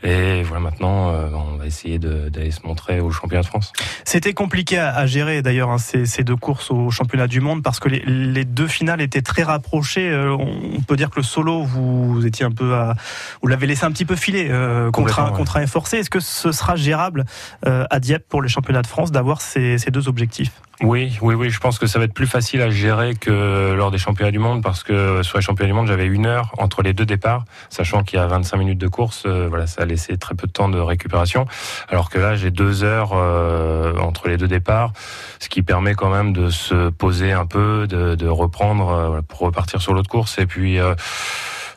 Et 0.02 0.42
voilà, 0.42 0.60
maintenant, 0.60 1.12
on 1.32 1.56
va 1.58 1.66
essayer 1.66 2.00
d'aller 2.00 2.50
se 2.50 2.66
montrer 2.66 2.98
aux 2.98 3.12
championnats 3.12 3.42
de 3.42 3.46
France. 3.46 3.72
C'était 4.04 4.34
compliqué 4.34 4.78
à, 4.78 5.06
gérer 5.06 5.42
d'ailleurs 5.42 5.70
hein, 5.70 5.78
ces, 5.78 6.06
ces 6.06 6.24
deux 6.24 6.36
courses 6.36 6.72
au 6.72 6.90
championnat 6.90 7.03
championnat 7.04 7.26
du 7.26 7.42
monde 7.42 7.62
parce 7.62 7.80
que 7.80 7.88
les, 7.90 8.44
deux 8.46 8.66
finales 8.66 9.02
étaient 9.02 9.20
très 9.20 9.42
rapprochées. 9.42 10.08
Euh, 10.08 10.34
on 10.34 10.80
peut 10.80 10.96
dire 10.96 11.10
que 11.10 11.16
le 11.16 11.22
solo, 11.22 11.62
vous, 11.62 12.24
étiez 12.24 12.46
un 12.46 12.50
peu 12.50 12.74
à, 12.74 12.94
vous 13.42 13.48
l'avez 13.48 13.66
laissé 13.66 13.84
un 13.84 13.90
petit 13.90 14.06
peu 14.06 14.16
filer 14.16 14.48
euh, 14.50 14.90
contre 14.90 15.20
un, 15.20 15.30
contre 15.32 15.58
un 15.58 15.66
forcé. 15.66 15.98
Est-ce 15.98 16.08
que 16.08 16.20
ce 16.20 16.50
sera 16.50 16.76
gérable 16.76 17.24
euh, 17.66 17.84
à 17.90 18.00
Dieppe 18.00 18.26
pour 18.26 18.40
les 18.40 18.48
championnats 18.48 18.82
de 18.82 18.86
France 18.86 19.12
d'avoir 19.12 19.42
ces 19.42 19.76
deux 19.90 20.08
objectifs? 20.08 20.52
Oui, 20.82 21.16
oui, 21.22 21.34
oui. 21.34 21.50
Je 21.50 21.60
pense 21.60 21.78
que 21.78 21.86
ça 21.86 21.98
va 21.98 22.04
être 22.04 22.14
plus 22.14 22.26
facile 22.26 22.60
à 22.60 22.70
gérer 22.70 23.14
que 23.14 23.74
lors 23.74 23.90
des 23.90 23.98
championnats 23.98 24.32
du 24.32 24.38
monde 24.38 24.62
parce 24.62 24.82
que 24.82 25.22
sur 25.22 25.38
les 25.38 25.42
championnats 25.42 25.68
du 25.68 25.74
monde, 25.74 25.86
j'avais 25.86 26.06
une 26.06 26.26
heure 26.26 26.52
entre 26.58 26.82
les 26.82 26.92
deux 26.92 27.06
départs, 27.06 27.44
sachant 27.70 28.02
qu'il 28.02 28.18
y 28.18 28.22
a 28.22 28.26
25 28.26 28.56
minutes 28.56 28.78
de 28.78 28.88
course. 28.88 29.22
Euh, 29.26 29.46
voilà, 29.48 29.66
ça 29.66 29.82
a 29.82 29.84
laissé 29.84 30.16
très 30.18 30.34
peu 30.34 30.46
de 30.46 30.52
temps 30.52 30.68
de 30.68 30.78
récupération. 30.78 31.46
Alors 31.88 32.10
que 32.10 32.18
là, 32.18 32.34
j'ai 32.34 32.50
deux 32.50 32.82
heures 32.82 33.12
euh, 33.14 33.96
entre 33.98 34.28
les 34.28 34.36
deux 34.36 34.48
départs, 34.48 34.92
ce 35.38 35.48
qui 35.48 35.62
permet 35.62 35.94
quand 35.94 36.10
même 36.10 36.32
de 36.32 36.50
se 36.50 36.90
poser 36.96 37.32
un 37.32 37.46
peu, 37.46 37.86
de, 37.86 38.28
reprendre 38.28 38.88
euh, 38.88 39.22
pour 39.22 39.40
repartir 39.40 39.80
sur 39.82 39.94
l'autre 39.94 40.10
course. 40.10 40.38
Et 40.38 40.46
puis, 40.46 40.78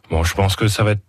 bon, 0.10 0.24
je 0.24 0.34
pense 0.34 0.56
que 0.56 0.68
ça 0.68 0.84
va 0.84 0.92
être 0.92 1.02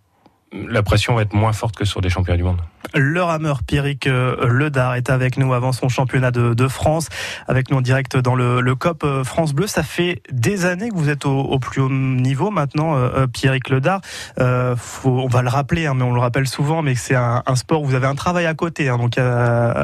la 0.51 0.83
pression 0.83 1.15
va 1.15 1.21
être 1.21 1.33
moins 1.33 1.53
forte 1.53 1.75
que 1.75 1.85
sur 1.85 2.01
des 2.01 2.09
championnats 2.09 2.37
du 2.37 2.43
monde. 2.43 2.61
Le 2.95 3.21
rameur 3.21 3.63
Pierrick 3.63 4.07
euh, 4.07 4.47
Ledard 4.47 4.95
est 4.95 5.09
avec 5.09 5.37
nous 5.37 5.53
avant 5.53 5.71
son 5.71 5.89
championnat 5.89 6.31
de, 6.31 6.67
France, 6.67 7.09
avec 7.47 7.69
nous 7.71 7.77
en 7.77 7.81
direct 7.81 8.17
dans 8.17 8.35
le, 8.35 8.75
COP 8.75 9.03
euh, 9.03 9.23
France 9.23 9.53
Bleu. 9.53 9.67
Ça 9.67 9.83
fait 9.83 10.21
des 10.31 10.65
années 10.65 10.89
que 10.89 10.95
vous 10.95 11.09
êtes 11.09 11.25
au, 11.25 11.59
plus 11.59 11.81
haut 11.81 11.89
niveau 11.89 12.51
maintenant, 12.51 12.95
euh, 12.95 13.27
Pierrick 13.27 13.69
Ledard. 13.69 14.01
on 14.37 15.27
va 15.27 15.41
le 15.41 15.49
rappeler, 15.49 15.85
hein, 15.85 15.93
mais 15.95 16.03
on 16.03 16.13
le 16.13 16.19
rappelle 16.19 16.47
souvent, 16.47 16.81
mais 16.81 16.95
c'est 16.95 17.15
un, 17.15 17.43
sport 17.55 17.81
où 17.81 17.85
vous 17.85 17.95
avez 17.95 18.07
un 18.07 18.15
travail 18.15 18.45
à 18.45 18.53
côté, 18.53 18.89
hein, 18.89 18.97
donc 18.97 19.15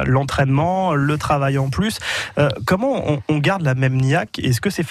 l'entraînement, 0.06 0.94
le 0.94 1.18
travail 1.18 1.58
en 1.58 1.68
plus. 1.68 1.98
comment 2.64 3.20
on, 3.28 3.38
garde 3.38 3.62
la 3.62 3.74
même 3.74 3.96
niaque? 3.96 4.38
Est-ce 4.38 4.60
que 4.60 4.70
c'est 4.70 4.84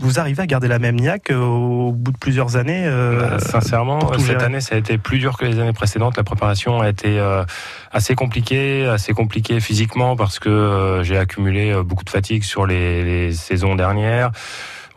vous 0.00 0.18
arrivez 0.18 0.42
à 0.42 0.46
garder 0.46 0.68
la 0.68 0.78
même 0.78 0.98
niaque 0.98 1.30
au 1.30 1.92
bout 1.92 2.12
de 2.12 2.16
plusieurs 2.16 2.56
années 2.56 2.88
bah, 2.88 3.38
Sincèrement, 3.38 4.12
cette 4.18 4.42
année, 4.42 4.60
ça 4.60 4.74
a 4.74 4.78
été 4.78 4.98
plus 4.98 5.18
dur 5.18 5.36
que 5.36 5.44
les 5.44 5.58
années 5.58 5.72
précédentes. 5.72 6.16
La 6.16 6.24
préparation 6.24 6.80
a 6.80 6.88
été 6.88 7.18
euh, 7.18 7.44
assez 7.92 8.14
compliquée, 8.14 8.86
assez 8.86 9.12
compliquée 9.12 9.60
physiquement 9.60 10.16
parce 10.16 10.38
que 10.38 10.48
euh, 10.48 11.02
j'ai 11.02 11.16
accumulé 11.16 11.70
euh, 11.70 11.82
beaucoup 11.82 12.04
de 12.04 12.10
fatigue 12.10 12.44
sur 12.44 12.66
les, 12.66 13.04
les 13.04 13.32
saisons 13.32 13.74
dernières. 13.74 14.30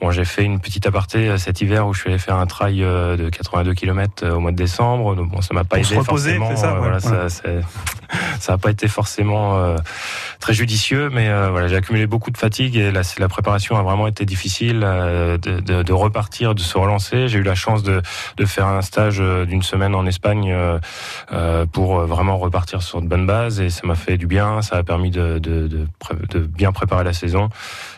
Bon, 0.04 0.12
j'ai 0.12 0.26
fait 0.26 0.44
une 0.44 0.60
petite 0.60 0.86
aparté 0.86 1.30
euh, 1.30 1.38
cet 1.38 1.62
hiver 1.62 1.88
où 1.88 1.94
je 1.94 2.02
suis 2.02 2.10
allé 2.10 2.20
faire 2.20 2.36
un 2.36 2.46
trail 2.46 2.84
euh, 2.84 3.16
de 3.16 3.30
82 3.30 3.74
km 3.74 4.26
euh, 4.26 4.34
au 4.34 4.42
mois 4.42 4.52
de 4.52 4.58
décembre. 4.58 5.16
Donc, 5.16 5.32
bon, 5.32 5.39
ça 5.39 5.54
m'a 5.54 5.63
pas 5.63 5.78
aidé 5.78 5.96
forcément. 5.96 6.54
Ça, 6.58 6.74
voilà, 6.74 7.00
ça, 7.00 7.30
ça 7.30 8.52
n'a 8.52 8.58
pas 8.58 8.70
été 8.70 8.89
forcément 8.89 9.78
très 10.42 10.54
judicieux, 10.54 11.10
mais 11.10 11.30
voilà, 11.50 11.70
j'ai 11.70 11.78
accumulé 11.78 12.06
beaucoup 12.06 12.32
de 12.32 12.38
fatigue 12.38 12.76
et 12.76 12.92
la, 12.92 13.02
la 13.18 13.30
préparation 13.30 13.78
a 13.78 13.82
vraiment 13.82 14.06
été 14.06 14.26
difficile 14.26 14.82
de, 14.82 15.38
de, 15.38 15.84
de, 15.84 15.94
repartir, 15.94 16.54
de 16.54 16.60
se 16.60 16.78
relancer. 16.78 17.30
J'ai 17.30 17.39
eu 17.39 17.44
la 17.44 17.56
chance 17.56 17.82
de, 17.82 18.02
de 18.36 18.46
faire 18.46 18.68
un 18.68 18.82
stage 18.82 19.20
d'une 19.20 19.63
semaine 19.63 19.96
en 19.96 20.06
Espagne 20.06 20.54
pour 21.72 22.02
vraiment 22.02 22.38
repartir 22.38 22.82
sur 22.82 23.02
de 23.02 23.08
bonnes 23.08 23.26
bases 23.26 23.62
et 23.62 23.70
ça 23.70 23.88
m'a 23.88 23.96
fait 23.96 24.18
du 24.18 24.28
bien. 24.28 24.62
Ça 24.62 24.76
a 24.76 24.84
permis 24.84 25.12
de, 25.12 25.39
de, 25.39 25.68
de 25.68 26.39
bien 26.39 26.74
préparer 26.74 27.06
la 27.06 27.13
saison. 27.13 27.50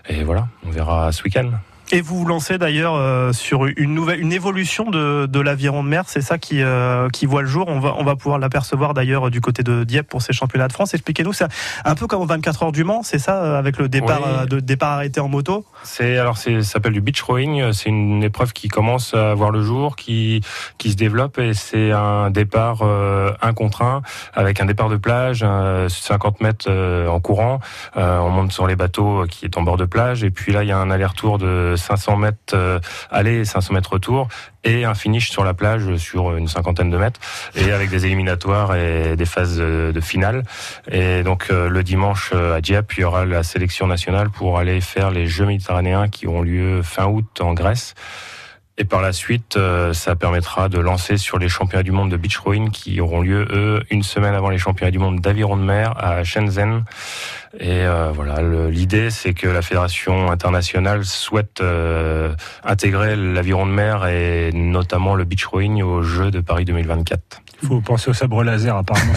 Et 0.08 0.24
voilà, 0.24 0.48
on 0.68 0.70
verra 0.70 1.12
ce 1.12 1.24
week-end. 1.24 1.50
Et 1.92 2.02
vous 2.02 2.18
vous 2.18 2.26
lancez 2.26 2.58
d'ailleurs 2.58 2.96
euh, 2.96 3.32
sur 3.32 3.66
une 3.66 3.94
nouvelle, 3.94 4.20
une 4.20 4.34
évolution 4.34 4.90
de, 4.90 5.28
de 5.28 5.40
l'aviron 5.40 5.84
de 5.84 5.90
mer. 5.90 6.06
C'est 6.08 6.22
ça 6.22 6.40
qui, 6.40 6.64
euh, 6.64 7.10
qui 7.10 7.28
voit 7.28 7.44
le 7.44 7.48
jour. 7.48 7.66
On 7.68 7.80
va, 7.80 7.96
on 8.00 8.04
va 8.04 8.16
pouvoir 8.16 8.40
l'apercevoir 8.40 8.96
d'ailleurs 8.96 9.30
du 9.30 9.40
côté 9.40 9.62
de 9.62 9.84
Dieppe 9.84 10.08
pour 10.08 10.24
ces 10.24 10.34
championnats 10.34 10.68
de 10.68 10.74
France. 10.74 10.96
Expliquez-nous, 10.96 11.34
c'est 11.34 11.46
un 11.84 11.96
peu 11.96 12.08
comme 12.08 12.22
aux 12.22 12.26
24 12.26 12.64
heures 12.64 12.72
du 12.72 12.84
Mans, 12.84 13.04
c'est 13.04 13.20
ça, 13.20 13.44
euh, 13.44 13.60
avec 13.60 13.78
le 13.78 13.88
départ, 13.88 14.48
de 14.48 14.60
départ 14.60 14.94
arrêté 14.94 15.20
en 15.20 15.28
moto? 15.28 15.64
C'est 15.84 16.18
alors, 16.18 16.38
c'est, 16.38 16.64
ça 16.64 16.74
s'appelle 16.74 16.94
du 16.94 17.02
beach 17.02 17.22
rowing. 17.22 17.72
C'est 17.72 17.90
une 17.90 18.24
épreuve 18.24 18.54
qui 18.54 18.68
commence 18.68 19.14
à 19.14 19.36
voir 19.36 19.52
le 19.52 19.62
jour, 19.62 19.96
qui, 19.96 20.42
qui 20.80 20.92
se 20.92 20.96
développe 20.96 21.38
et 21.38 21.54
c'est 21.54 21.92
un 21.92 22.32
départ 22.32 22.82
un 22.84 23.54
contre 23.54 23.84
un 23.84 24.02
avec 24.34 24.60
un 24.60 24.66
départ 24.66 24.90
de 24.90 24.98
plage, 24.98 25.46
50 25.88 26.42
mètres 26.42 26.72
en 27.08 27.20
courant. 27.20 27.60
on 27.96 28.30
monte 28.30 28.52
sur 28.52 28.68
les 28.68 28.76
bateaux 28.76 29.26
qui 29.30 29.46
est 29.46 29.58
en 29.58 29.62
bord 29.62 29.78
de 29.78 29.86
plage 29.86 30.24
et 30.24 30.32
puis 30.32 30.52
là 30.52 30.64
il 30.64 30.70
y 30.70 30.72
a 30.72 30.78
un 30.78 30.90
aller-retour 30.90 31.38
de 31.38 31.75
500 31.76 32.18
mètres 32.18 32.38
euh, 32.54 32.80
aller 33.12 33.40
et 33.40 33.46
500 33.46 33.74
mètres 33.74 33.94
retour 33.94 34.28
et 34.64 34.84
un 34.84 34.96
finish 34.96 35.30
sur 35.30 35.44
la 35.44 35.54
plage 35.54 35.96
sur 35.98 36.36
une 36.36 36.48
cinquantaine 36.48 36.90
de 36.90 36.98
mètres 36.98 37.20
et 37.56 37.72
avec 37.72 37.90
des 37.90 38.06
éliminatoires 38.06 38.76
et 38.76 39.16
des 39.16 39.26
phases 39.26 39.58
de 39.58 40.02
finale. 40.02 40.44
Et 40.92 41.24
donc 41.24 41.48
euh, 41.52 41.70
le 41.70 41.84
dimanche 41.84 42.32
euh, 42.34 42.56
à 42.56 42.62
Dieppe, 42.62 42.94
il 42.98 43.02
y 43.02 43.04
aura 43.04 43.26
la 43.26 43.44
sélection 43.44 43.88
nationale 43.88 44.30
pour 44.30 44.58
aller 44.58 44.82
faire 44.82 45.12
les 45.12 45.28
Jeux 45.28 45.46
méditerranéens 45.46 46.10
qui 46.10 46.28
auront 46.28 46.42
lieu 46.42 46.82
fin 46.82 47.06
août 47.06 47.42
en 47.42 47.54
Grèce. 47.54 47.94
Et 48.78 48.84
par 48.84 49.02
la 49.02 49.14
suite, 49.14 49.58
ça 49.94 50.16
permettra 50.18 50.68
de 50.68 50.80
lancer 50.80 51.16
sur 51.18 51.40
les 51.40 51.48
championnats 51.48 51.84
du 51.84 51.94
monde 51.94 52.12
de 52.12 52.18
beach 52.18 52.38
rowing 52.38 52.72
qui 52.72 53.00
auront 53.00 53.22
lieu, 53.22 53.48
eux, 53.50 53.82
une 53.90 54.04
semaine 54.04 54.34
avant 54.34 54.50
les 54.50 54.58
championnats 54.58 54.92
du 54.92 55.00
monde 55.00 55.22
d'aviron 55.22 55.56
de 55.56 55.64
mer 55.64 55.94
à 55.98 56.24
Shenzhen. 56.26 56.84
Et 57.60 57.86
euh, 57.86 58.12
voilà, 58.14 58.42
l'idée, 58.70 59.10
c'est 59.10 59.34
que 59.34 59.48
la 59.48 59.62
fédération 59.62 60.30
internationale 60.30 61.06
souhaite 61.06 61.62
euh, 61.62 62.36
intégrer 62.64 63.16
l'aviron 63.16 63.66
de 63.66 63.72
mer 63.72 64.08
et 64.08 64.52
notamment 64.54 65.16
le 65.16 65.24
beach 65.24 65.46
rowing 65.46 65.82
aux 65.82 66.02
Jeux 66.02 66.32
de 66.32 66.42
Paris 66.42 66.66
2024. 66.66 67.42
Il 67.62 67.68
faut 67.70 67.82
penser 67.82 68.10
au 68.10 68.14
sabre 68.14 68.44
laser, 68.44 68.76
apparemment. 68.76 69.14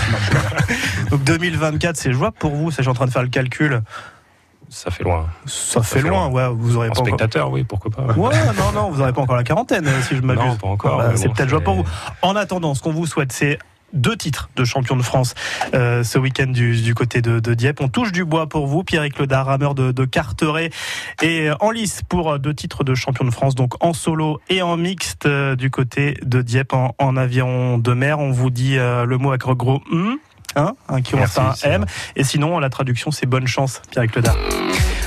Donc 1.11 1.25
2024, 1.25 1.97
c'est 1.97 2.13
jouable 2.13 2.37
pour 2.39 2.55
vous. 2.55 2.71
Je 2.71 2.77
suis 2.77 2.89
en 2.89 2.95
train 2.95 3.07
de 3.07 3.11
faire 3.11 3.23
le 3.23 3.29
calcul. 3.29 3.83
Ça 4.71 4.91
fait 4.91 5.05
loin. 5.05 5.27
Ça, 5.47 5.83
fait, 5.83 6.03
loin, 6.03 6.29
ouais. 6.29 6.47
Vous 6.53 6.77
aurez 6.77 6.89
En 6.89 6.93
pas 6.93 7.01
encore- 7.01 7.07
spectateur, 7.07 7.51
oui, 7.51 7.65
pourquoi 7.65 7.91
pas. 7.91 8.03
Ouais, 8.15 8.35
non, 8.57 8.73
non, 8.75 8.91
vous 8.91 8.99
n'aurez 8.99 9.13
pas 9.13 9.23
encore 9.23 9.37
la 9.37 9.45
quarantaine, 9.45 9.87
euh, 9.87 10.03
si 10.03 10.15
je 10.17 10.21
m'abuse. 10.23 10.45
Non, 10.45 10.57
pas 10.57 10.67
encore, 10.69 10.99
Bah, 10.99 11.13
c'est 11.17 11.29
peut-être 11.33 11.49
jouable 11.49 11.65
pour 11.65 11.75
vous. 11.77 11.85
En 12.23 12.37
attendant, 12.37 12.75
ce 12.75 12.83
qu'on 12.83 12.93
vous 12.93 13.07
souhaite, 13.07 13.33
c'est 13.33 13.59
deux 13.95 14.17
titres 14.19 14.51
de 14.55 14.67
champion 14.67 14.97
de 14.97 15.03
France 15.03 15.35
euh, 15.73 16.05
ce 16.05 16.19
week-end 16.19 16.49
du, 16.49 16.83
du 16.83 16.95
côté 16.95 17.23
de, 17.23 17.41
de 17.41 17.55
Dieppe. 17.55 17.81
On 17.81 17.89
touche 17.89 18.13
du 18.13 18.23
bois 18.27 18.47
pour 18.47 18.67
vous, 18.67 18.85
Ledard, 19.19 19.47
rameur 19.47 19.75
de, 19.75 19.93
de 19.93 20.05
Carteret, 20.05 20.69
et 21.23 21.49
euh, 21.49 21.55
en 21.61 21.71
lice 21.71 22.03
pour 22.07 22.39
deux 22.39 22.53
titres 22.53 22.85
de 22.85 22.95
champion 22.95 23.25
de 23.25 23.31
France, 23.31 23.55
donc 23.55 23.83
en 23.83 23.95
solo 23.95 24.41
et 24.51 24.61
en 24.61 24.77
mixte 24.77 25.25
euh, 25.25 25.57
du 25.57 25.71
côté 25.71 26.19
de 26.23 26.43
Dieppe 26.43 26.75
en, 26.75 26.95
en 26.99 27.17
avion 27.17 27.79
de 27.79 27.95
mer. 27.95 28.19
On 28.19 28.31
vous 28.31 28.51
dit 28.51 28.77
euh, 28.77 29.07
le 29.07 29.17
mot 29.17 29.31
avec 29.31 29.47
gros 29.55 29.81
hum, 29.91 30.19
hein, 30.57 30.75
hein, 30.89 31.03
qui 31.03 31.13
commence 31.13 31.37
Merci, 31.37 31.63
par 31.63 31.71
un 31.71 31.75
M. 31.75 31.87
Et 32.17 32.25
sinon, 32.25 32.59
la 32.59 32.71
traduction, 32.71 33.11
c'est 33.11 33.27
bonne 33.27 33.47
chance, 33.47 33.81
Pierrick 33.91 34.15
Ledard. 34.17 34.37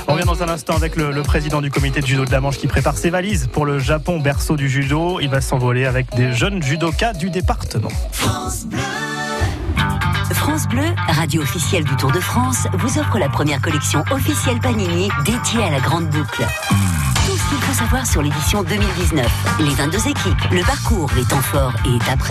On 0.08 0.14
revient 0.14 0.26
dans 0.26 0.42
un 0.42 0.48
instant 0.48 0.74
avec 0.74 0.96
le, 0.96 1.12
le 1.12 1.22
président 1.22 1.60
du 1.60 1.70
comité 1.70 2.00
de 2.00 2.06
judo 2.06 2.24
de 2.24 2.32
la 2.32 2.40
Manche 2.40 2.58
qui 2.58 2.66
prépare 2.66 2.96
ses 2.96 3.10
valises 3.10 3.48
pour 3.52 3.66
le 3.66 3.78
Japon, 3.78 4.18
berceau 4.18 4.56
du 4.56 4.68
judo. 4.68 5.20
Il 5.20 5.28
va 5.28 5.40
s'envoler 5.40 5.86
avec 5.86 6.14
des 6.14 6.32
jeunes 6.32 6.62
judokas 6.62 7.12
du 7.12 7.30
département. 7.30 7.90
France 10.34 10.66
Bleu, 10.68 10.84
radio 11.08 11.40
officielle 11.40 11.84
du 11.84 11.94
Tour 11.96 12.10
de 12.10 12.18
France, 12.18 12.66
vous 12.74 12.98
offre 12.98 13.18
la 13.18 13.28
première 13.28 13.62
collection 13.62 14.02
officielle 14.10 14.58
Panini 14.60 15.08
dédiée 15.24 15.62
à 15.62 15.70
la 15.70 15.80
Grande 15.80 16.08
Boucle. 16.10 16.44
Qu'il 17.52 17.60
faut 17.60 17.74
savoir 17.74 18.06
sur 18.06 18.22
l'édition 18.22 18.62
2019. 18.62 19.26
Les 19.60 19.74
22 19.74 20.08
équipes, 20.08 20.50
le 20.52 20.62
parcours, 20.62 21.10
les 21.14 21.24
temps 21.24 21.42
forts 21.42 21.74
et 21.84 21.96
étapes 21.96 22.22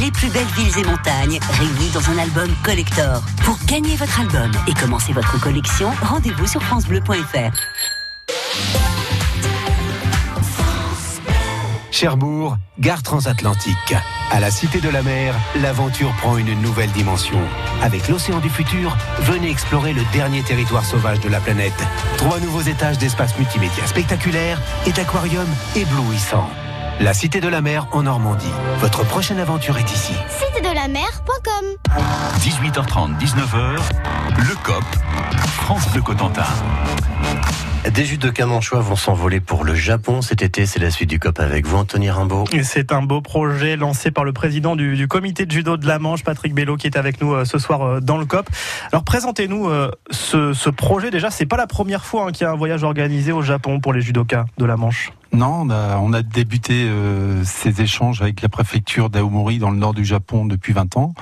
les 0.00 0.10
plus 0.10 0.28
belles 0.30 0.42
villes 0.56 0.78
et 0.80 0.84
montagnes 0.84 1.38
réunies 1.52 1.90
dans 1.94 2.10
un 2.10 2.18
album 2.18 2.48
collector. 2.64 3.22
Pour 3.44 3.56
gagner 3.66 3.94
votre 3.94 4.18
album 4.18 4.50
et 4.66 4.74
commencer 4.74 5.12
votre 5.12 5.40
collection, 5.40 5.92
rendez-vous 6.02 6.48
sur 6.48 6.60
francebleu.fr. 6.60 7.52
Cherbourg, 11.94 12.56
gare 12.80 13.04
transatlantique. 13.04 13.94
À 14.32 14.40
la 14.40 14.50
Cité 14.50 14.80
de 14.80 14.88
la 14.88 15.00
Mer, 15.00 15.32
l'aventure 15.62 16.12
prend 16.20 16.36
une 16.36 16.60
nouvelle 16.60 16.90
dimension. 16.90 17.38
Avec 17.84 18.08
l'océan 18.08 18.40
du 18.40 18.50
futur, 18.50 18.96
venez 19.20 19.48
explorer 19.48 19.92
le 19.92 20.02
dernier 20.12 20.42
territoire 20.42 20.84
sauvage 20.84 21.20
de 21.20 21.28
la 21.28 21.38
planète. 21.38 21.72
Trois 22.16 22.40
nouveaux 22.40 22.62
étages 22.62 22.98
d'espace 22.98 23.38
multimédia 23.38 23.86
spectaculaires 23.86 24.60
et 24.86 24.90
d'aquariums 24.90 25.54
éblouissants. 25.76 26.50
La 26.98 27.14
Cité 27.14 27.40
de 27.40 27.46
la 27.46 27.60
Mer 27.60 27.86
en 27.92 28.02
Normandie. 28.02 28.50
Votre 28.80 29.04
prochaine 29.04 29.38
aventure 29.38 29.78
est 29.78 29.92
ici. 29.92 30.14
Site 30.28 30.64
de 30.64 30.74
la 30.74 30.88
mer.com 30.88 31.64
18h30, 32.40 33.20
19h, 33.20 33.78
le 34.38 34.54
COP, 34.64 34.84
France 35.58 35.88
Bleu 35.92 36.02
Cotentin. 36.02 36.42
Des 37.92 38.04
judokas 38.04 38.46
manchois 38.46 38.80
vont 38.80 38.96
s'envoler 38.96 39.40
pour 39.40 39.62
le 39.62 39.74
Japon 39.74 40.22
cet 40.22 40.42
été. 40.42 40.64
C'est 40.66 40.80
la 40.80 40.90
suite 40.90 41.10
du 41.10 41.18
COP 41.18 41.38
avec 41.38 41.66
vous, 41.66 41.76
Anthony 41.76 42.10
Rimbaud. 42.10 42.44
Et 42.52 42.62
c'est 42.62 42.92
un 42.92 43.02
beau 43.02 43.20
projet 43.20 43.76
lancé 43.76 44.10
par 44.10 44.24
le 44.24 44.32
président 44.32 44.74
du, 44.74 44.96
du 44.96 45.06
comité 45.06 45.44
de 45.44 45.50
judo 45.50 45.76
de 45.76 45.86
la 45.86 45.98
Manche, 45.98 46.24
Patrick 46.24 46.54
Bello, 46.54 46.76
qui 46.76 46.86
est 46.86 46.96
avec 46.96 47.20
nous 47.20 47.34
euh, 47.34 47.44
ce 47.44 47.58
soir 47.58 47.82
euh, 47.82 48.00
dans 48.00 48.16
le 48.16 48.24
COP. 48.24 48.48
Alors 48.90 49.04
présentez-nous 49.04 49.68
euh, 49.68 49.90
ce, 50.10 50.54
ce 50.54 50.70
projet. 50.70 51.10
Déjà, 51.10 51.30
c'est 51.30 51.46
pas 51.46 51.58
la 51.58 51.66
première 51.66 52.04
fois 52.04 52.26
hein, 52.26 52.32
qu'il 52.32 52.44
y 52.44 52.48
a 52.48 52.52
un 52.52 52.56
voyage 52.56 52.82
organisé 52.82 53.32
au 53.32 53.42
Japon 53.42 53.80
pour 53.80 53.92
les 53.92 54.00
judokas 54.00 54.46
de 54.56 54.64
la 54.64 54.76
Manche. 54.76 55.12
Non, 55.34 55.62
on 55.62 55.70
a, 55.70 55.98
on 55.98 56.12
a 56.12 56.22
débuté 56.22 56.86
euh, 56.88 57.42
ces 57.44 57.80
échanges 57.80 58.22
avec 58.22 58.40
la 58.40 58.48
préfecture 58.48 59.10
d'Aomori 59.10 59.58
dans 59.58 59.70
le 59.70 59.76
nord 59.76 59.92
du 59.92 60.04
Japon 60.04 60.46
depuis 60.46 60.72
20 60.72 60.96
ans. 60.96 61.12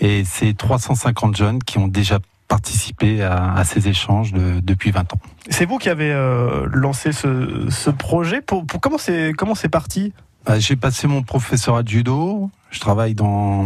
Et 0.00 0.22
c'est 0.24 0.56
350 0.56 1.36
jeunes 1.36 1.62
qui 1.62 1.78
ont 1.78 1.88
déjà 1.88 2.20
participé 2.54 3.22
à, 3.22 3.54
à 3.54 3.64
ces 3.64 3.88
échanges 3.88 4.32
de- 4.32 4.58
depuis 4.60 4.90
20 4.90 5.14
ans. 5.14 5.20
C'est 5.48 5.64
vous 5.66 5.78
qui 5.78 5.88
avez 5.88 6.12
euh, 6.12 6.66
lancé 6.72 7.12
ce, 7.12 7.66
ce 7.70 7.90
projet. 7.90 8.42
Pour, 8.42 8.66
pour- 8.66 8.80
comment 8.80 8.98
c'est 8.98 9.32
comment 9.38 9.54
c'est 9.54 9.68
parti? 9.70 10.12
Bah, 10.44 10.58
J'ai 10.58 10.74
passé 10.76 11.06
mon 11.06 11.22
professorat 11.22 11.82
de 11.84 11.88
judo. 11.88 12.50
Je 12.70 12.80
travaille 12.80 13.14
dans, 13.14 13.64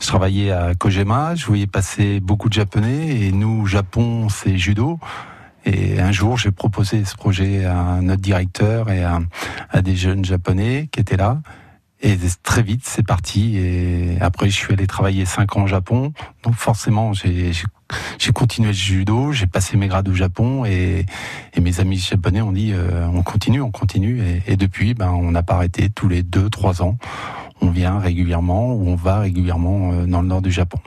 je 0.00 0.06
travaillais 0.06 0.50
à 0.52 0.74
Kojima. 0.74 1.34
Je 1.34 1.46
voyais 1.46 1.66
passer 1.66 2.20
beaucoup 2.20 2.48
de 2.48 2.54
japonais 2.54 3.08
et 3.22 3.32
nous, 3.32 3.66
Japon, 3.66 4.28
c'est 4.28 4.56
judo. 4.56 4.98
Et 5.64 6.00
un 6.00 6.12
jour, 6.12 6.38
j'ai 6.38 6.52
proposé 6.52 7.04
ce 7.04 7.16
projet 7.16 7.64
à 7.64 7.98
notre 8.00 8.22
directeur 8.22 8.88
et 8.90 9.02
à, 9.02 9.18
à 9.70 9.82
des 9.82 9.96
jeunes 9.96 10.24
japonais 10.24 10.88
qui 10.92 11.00
étaient 11.00 11.16
là. 11.16 11.38
Et 12.02 12.16
très 12.42 12.62
vite, 12.62 12.82
c'est 12.84 13.06
parti. 13.06 13.56
Et 13.56 14.18
après, 14.20 14.50
je 14.50 14.54
suis 14.54 14.72
allé 14.72 14.86
travailler 14.86 15.24
cinq 15.24 15.56
ans 15.56 15.64
au 15.64 15.66
Japon. 15.66 16.12
Donc 16.42 16.54
forcément, 16.54 17.12
j'ai 17.14 17.52
continué 18.34 18.68
le 18.68 18.74
judo, 18.74 19.32
j'ai 19.32 19.46
passé 19.46 19.76
mes 19.76 19.88
grades 19.88 20.08
au 20.08 20.14
Japon 20.14 20.64
et, 20.64 21.06
et 21.54 21.60
mes 21.60 21.80
amis 21.80 21.98
japonais 21.98 22.42
ont 22.42 22.52
dit 22.52 22.72
euh, 22.72 23.06
on 23.06 23.22
continue, 23.22 23.62
on 23.62 23.70
continue. 23.70 24.20
Et, 24.22 24.52
et 24.52 24.56
depuis, 24.56 24.94
ben, 24.94 25.10
on 25.10 25.30
n'a 25.30 25.42
pas 25.42 25.54
arrêté 25.54 25.88
tous 25.88 26.08
les 26.08 26.22
deux, 26.22 26.50
trois 26.50 26.82
ans. 26.82 26.98
On 27.62 27.70
vient 27.70 27.98
régulièrement 27.98 28.74
ou 28.74 28.88
on 28.88 28.96
va 28.96 29.20
régulièrement 29.20 29.92
euh, 29.92 30.06
dans 30.06 30.20
le 30.20 30.28
nord 30.28 30.42
du 30.42 30.50
Japon. 30.50 30.78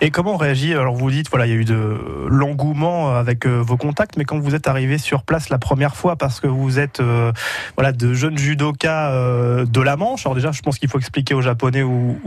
Et 0.00 0.10
comment 0.10 0.34
on 0.34 0.36
réagit 0.36 0.74
Alors 0.74 0.94
vous 0.94 1.10
dites, 1.10 1.28
voilà, 1.30 1.46
il 1.46 1.50
y 1.50 1.52
a 1.52 1.56
eu 1.56 1.64
de 1.64 1.98
l'engouement 2.28 3.14
avec 3.14 3.46
euh, 3.46 3.60
vos 3.62 3.76
contacts, 3.76 4.16
mais 4.16 4.24
quand 4.24 4.38
vous 4.38 4.54
êtes 4.54 4.66
arrivé 4.68 4.98
sur 4.98 5.22
place 5.22 5.48
la 5.48 5.58
première 5.58 5.94
fois, 5.96 6.16
parce 6.16 6.40
que 6.40 6.46
vous 6.46 6.78
êtes, 6.78 7.00
euh, 7.00 7.32
voilà, 7.76 7.92
de 7.92 8.12
jeunes 8.12 8.36
judokas 8.38 9.12
euh, 9.12 9.64
de 9.64 9.80
la 9.80 9.96
Manche. 9.96 10.26
Alors 10.26 10.34
déjà, 10.34 10.52
je 10.52 10.60
pense 10.62 10.78
qu'il 10.78 10.88
faut 10.88 10.98
expliquer 10.98 11.34
aux 11.34 11.40
Japonais 11.42 11.82
où, 11.82 12.18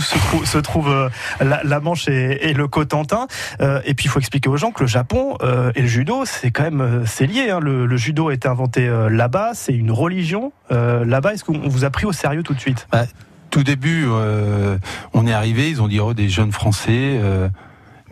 se, 0.00 0.18
trou- 0.18 0.44
se 0.44 0.58
trouve 0.58 0.88
euh, 0.90 1.08
la, 1.40 1.80
Manche 1.80 2.08
et, 2.08 2.52
le 2.52 2.68
Cotentin. 2.68 3.26
Et 3.84 3.94
puis 3.94 4.06
il 4.06 4.08
faut 4.08 4.20
expliquer 4.20 4.48
aux 4.48 4.56
gens 4.56 4.70
que 4.70 4.82
le 4.82 4.88
Japon 4.88 5.36
et 5.74 5.80
le 5.80 5.86
judo, 5.86 6.24
c'est 6.24 6.50
quand 6.50 6.64
même, 6.64 7.02
c'est 7.06 7.26
lié. 7.26 7.50
hein. 7.50 7.60
Le, 7.60 7.96
judo 7.96 8.28
a 8.28 8.34
été 8.34 8.48
inventé 8.48 8.88
là-bas, 9.10 9.52
c'est 9.54 9.74
une 9.74 9.90
religion 9.90 10.52
là-bas. 10.70 11.34
Est-ce 11.34 11.44
qu'on 11.44 11.68
vous 11.68 11.84
a 11.84 11.90
pris 11.90 12.06
au 12.06 12.12
sérieux 12.12 12.42
tout 12.42 12.54
de 12.54 12.60
suite? 12.60 12.86
Bah, 12.92 13.04
tout 13.50 13.62
début, 13.62 14.04
euh, 14.06 14.78
on 15.14 15.26
est 15.26 15.32
arrivé, 15.32 15.70
ils 15.70 15.82
ont 15.82 15.88
dit 15.88 16.00
oh, 16.00 16.14
des 16.14 16.28
jeunes 16.28 16.52
Français. 16.52 17.18
euh, 17.22 17.48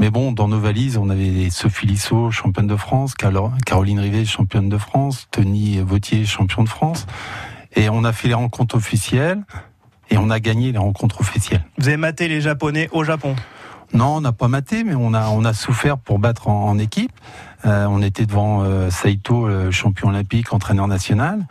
mais 0.00 0.10
bon, 0.10 0.32
dans 0.32 0.48
nos 0.48 0.58
valises, 0.58 0.96
on 0.96 1.08
avait 1.08 1.50
Sophie 1.50 1.86
Lissot, 1.86 2.32
championne 2.32 2.66
de 2.66 2.76
France, 2.76 3.14
Caroline 3.14 4.00
Rivet, 4.00 4.24
championne 4.24 4.68
de 4.68 4.76
France, 4.76 5.28
Tony 5.30 5.78
Vautier, 5.78 6.24
champion 6.24 6.64
de 6.64 6.68
France. 6.68 7.06
Et 7.76 7.88
on 7.88 8.02
a 8.02 8.12
fait 8.12 8.26
les 8.26 8.34
rencontres 8.34 8.74
officielles 8.74 9.42
et 10.10 10.18
on 10.18 10.30
a 10.30 10.40
gagné 10.40 10.72
les 10.72 10.78
rencontres 10.78 11.20
officielles. 11.20 11.64
Vous 11.78 11.86
avez 11.86 11.96
maté 11.96 12.26
les 12.26 12.40
Japonais 12.40 12.88
au 12.90 13.04
Japon? 13.04 13.36
Non, 13.92 14.16
on 14.16 14.20
n'a 14.20 14.32
pas 14.32 14.48
maté, 14.48 14.82
mais 14.82 14.96
on 14.96 15.14
a, 15.14 15.28
on 15.28 15.44
a 15.44 15.52
souffert 15.52 15.96
pour 15.96 16.18
battre 16.18 16.48
en, 16.48 16.68
en 16.70 16.78
équipe. 16.78 17.12
Euh, 17.64 17.86
on 17.86 18.02
était 18.02 18.26
devant 18.26 18.62
euh, 18.64 18.90
Saito, 18.90 19.48
champion 19.70 20.08
olympique, 20.08 20.52
entraîneur 20.52 20.88
national. 20.88 21.46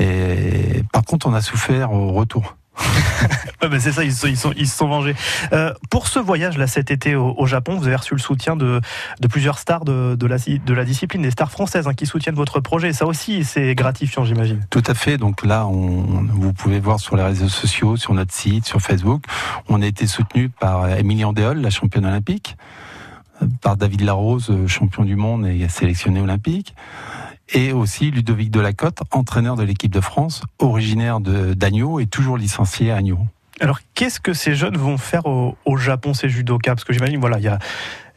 Et 0.00 0.82
par 0.92 1.04
contre, 1.04 1.28
on 1.28 1.34
a 1.34 1.40
souffert 1.40 1.92
au 1.92 2.12
retour. 2.12 2.57
Ouais, 3.60 3.80
c'est 3.80 3.92
ça, 3.92 4.04
ils 4.04 4.12
se 4.12 4.34
sont, 4.36 4.52
ils 4.56 4.68
vengés. 4.86 5.16
Euh, 5.52 5.74
pour 5.90 6.06
ce 6.06 6.18
voyage 6.18 6.56
là 6.58 6.66
cet 6.66 6.90
été 6.90 7.16
au, 7.16 7.46
Japon, 7.46 7.76
vous 7.76 7.86
avez 7.86 7.96
reçu 7.96 8.14
le 8.14 8.20
soutien 8.20 8.54
de, 8.56 8.80
plusieurs 9.28 9.58
stars 9.58 9.84
de, 9.84 10.26
la, 10.26 10.84
discipline, 10.84 11.22
des 11.22 11.30
stars 11.30 11.50
françaises 11.50 11.88
hein, 11.88 11.94
qui 11.94 12.06
soutiennent 12.06 12.36
votre 12.36 12.60
projet. 12.60 12.92
Ça 12.92 13.06
aussi, 13.06 13.44
c'est 13.44 13.74
gratifiant, 13.74 14.24
j'imagine. 14.24 14.64
Tout 14.70 14.82
à 14.86 14.94
fait. 14.94 15.18
Donc 15.18 15.44
là, 15.44 15.66
vous 15.68 16.52
pouvez 16.52 16.78
voir 16.78 17.00
sur 17.00 17.16
les 17.16 17.24
réseaux 17.24 17.48
sociaux, 17.48 17.96
sur 17.96 18.14
notre 18.14 18.32
site, 18.32 18.64
sur 18.64 18.80
Facebook, 18.80 19.24
on 19.68 19.82
a 19.82 19.86
été 19.86 20.06
soutenu 20.06 20.48
par 20.48 20.88
Émilie 20.96 21.24
Andéol, 21.24 21.60
la 21.60 21.70
championne 21.70 22.06
olympique, 22.06 22.56
euh, 23.42 23.46
par 23.60 23.76
David 23.76 24.02
Larose, 24.02 24.52
champion 24.66 25.04
du 25.04 25.16
monde 25.16 25.46
et 25.46 25.68
sélectionné 25.68 26.20
olympique, 26.20 26.74
et 27.52 27.72
aussi 27.72 28.10
Ludovic 28.10 28.50
Delacote, 28.50 29.00
entraîneur 29.10 29.56
de 29.56 29.62
l'équipe 29.62 29.92
de 29.92 30.00
France, 30.00 30.42
originaire 30.58 31.20
d'Agneau 31.20 32.00
et 32.00 32.06
toujours 32.06 32.36
licencié 32.36 32.90
à 32.90 32.96
Agneau. 32.96 33.20
Alors, 33.60 33.80
qu'est-ce 33.94 34.20
que 34.20 34.34
ces 34.34 34.54
jeunes 34.54 34.76
vont 34.76 34.98
faire 34.98 35.26
au, 35.26 35.56
au 35.64 35.76
Japon, 35.76 36.14
ces 36.14 36.28
judokas? 36.28 36.74
Parce 36.74 36.84
que 36.84 36.92
j'imagine, 36.92 37.18
voilà, 37.18 37.38
il 37.38 37.44
y 37.44 37.48
a, 37.48 37.58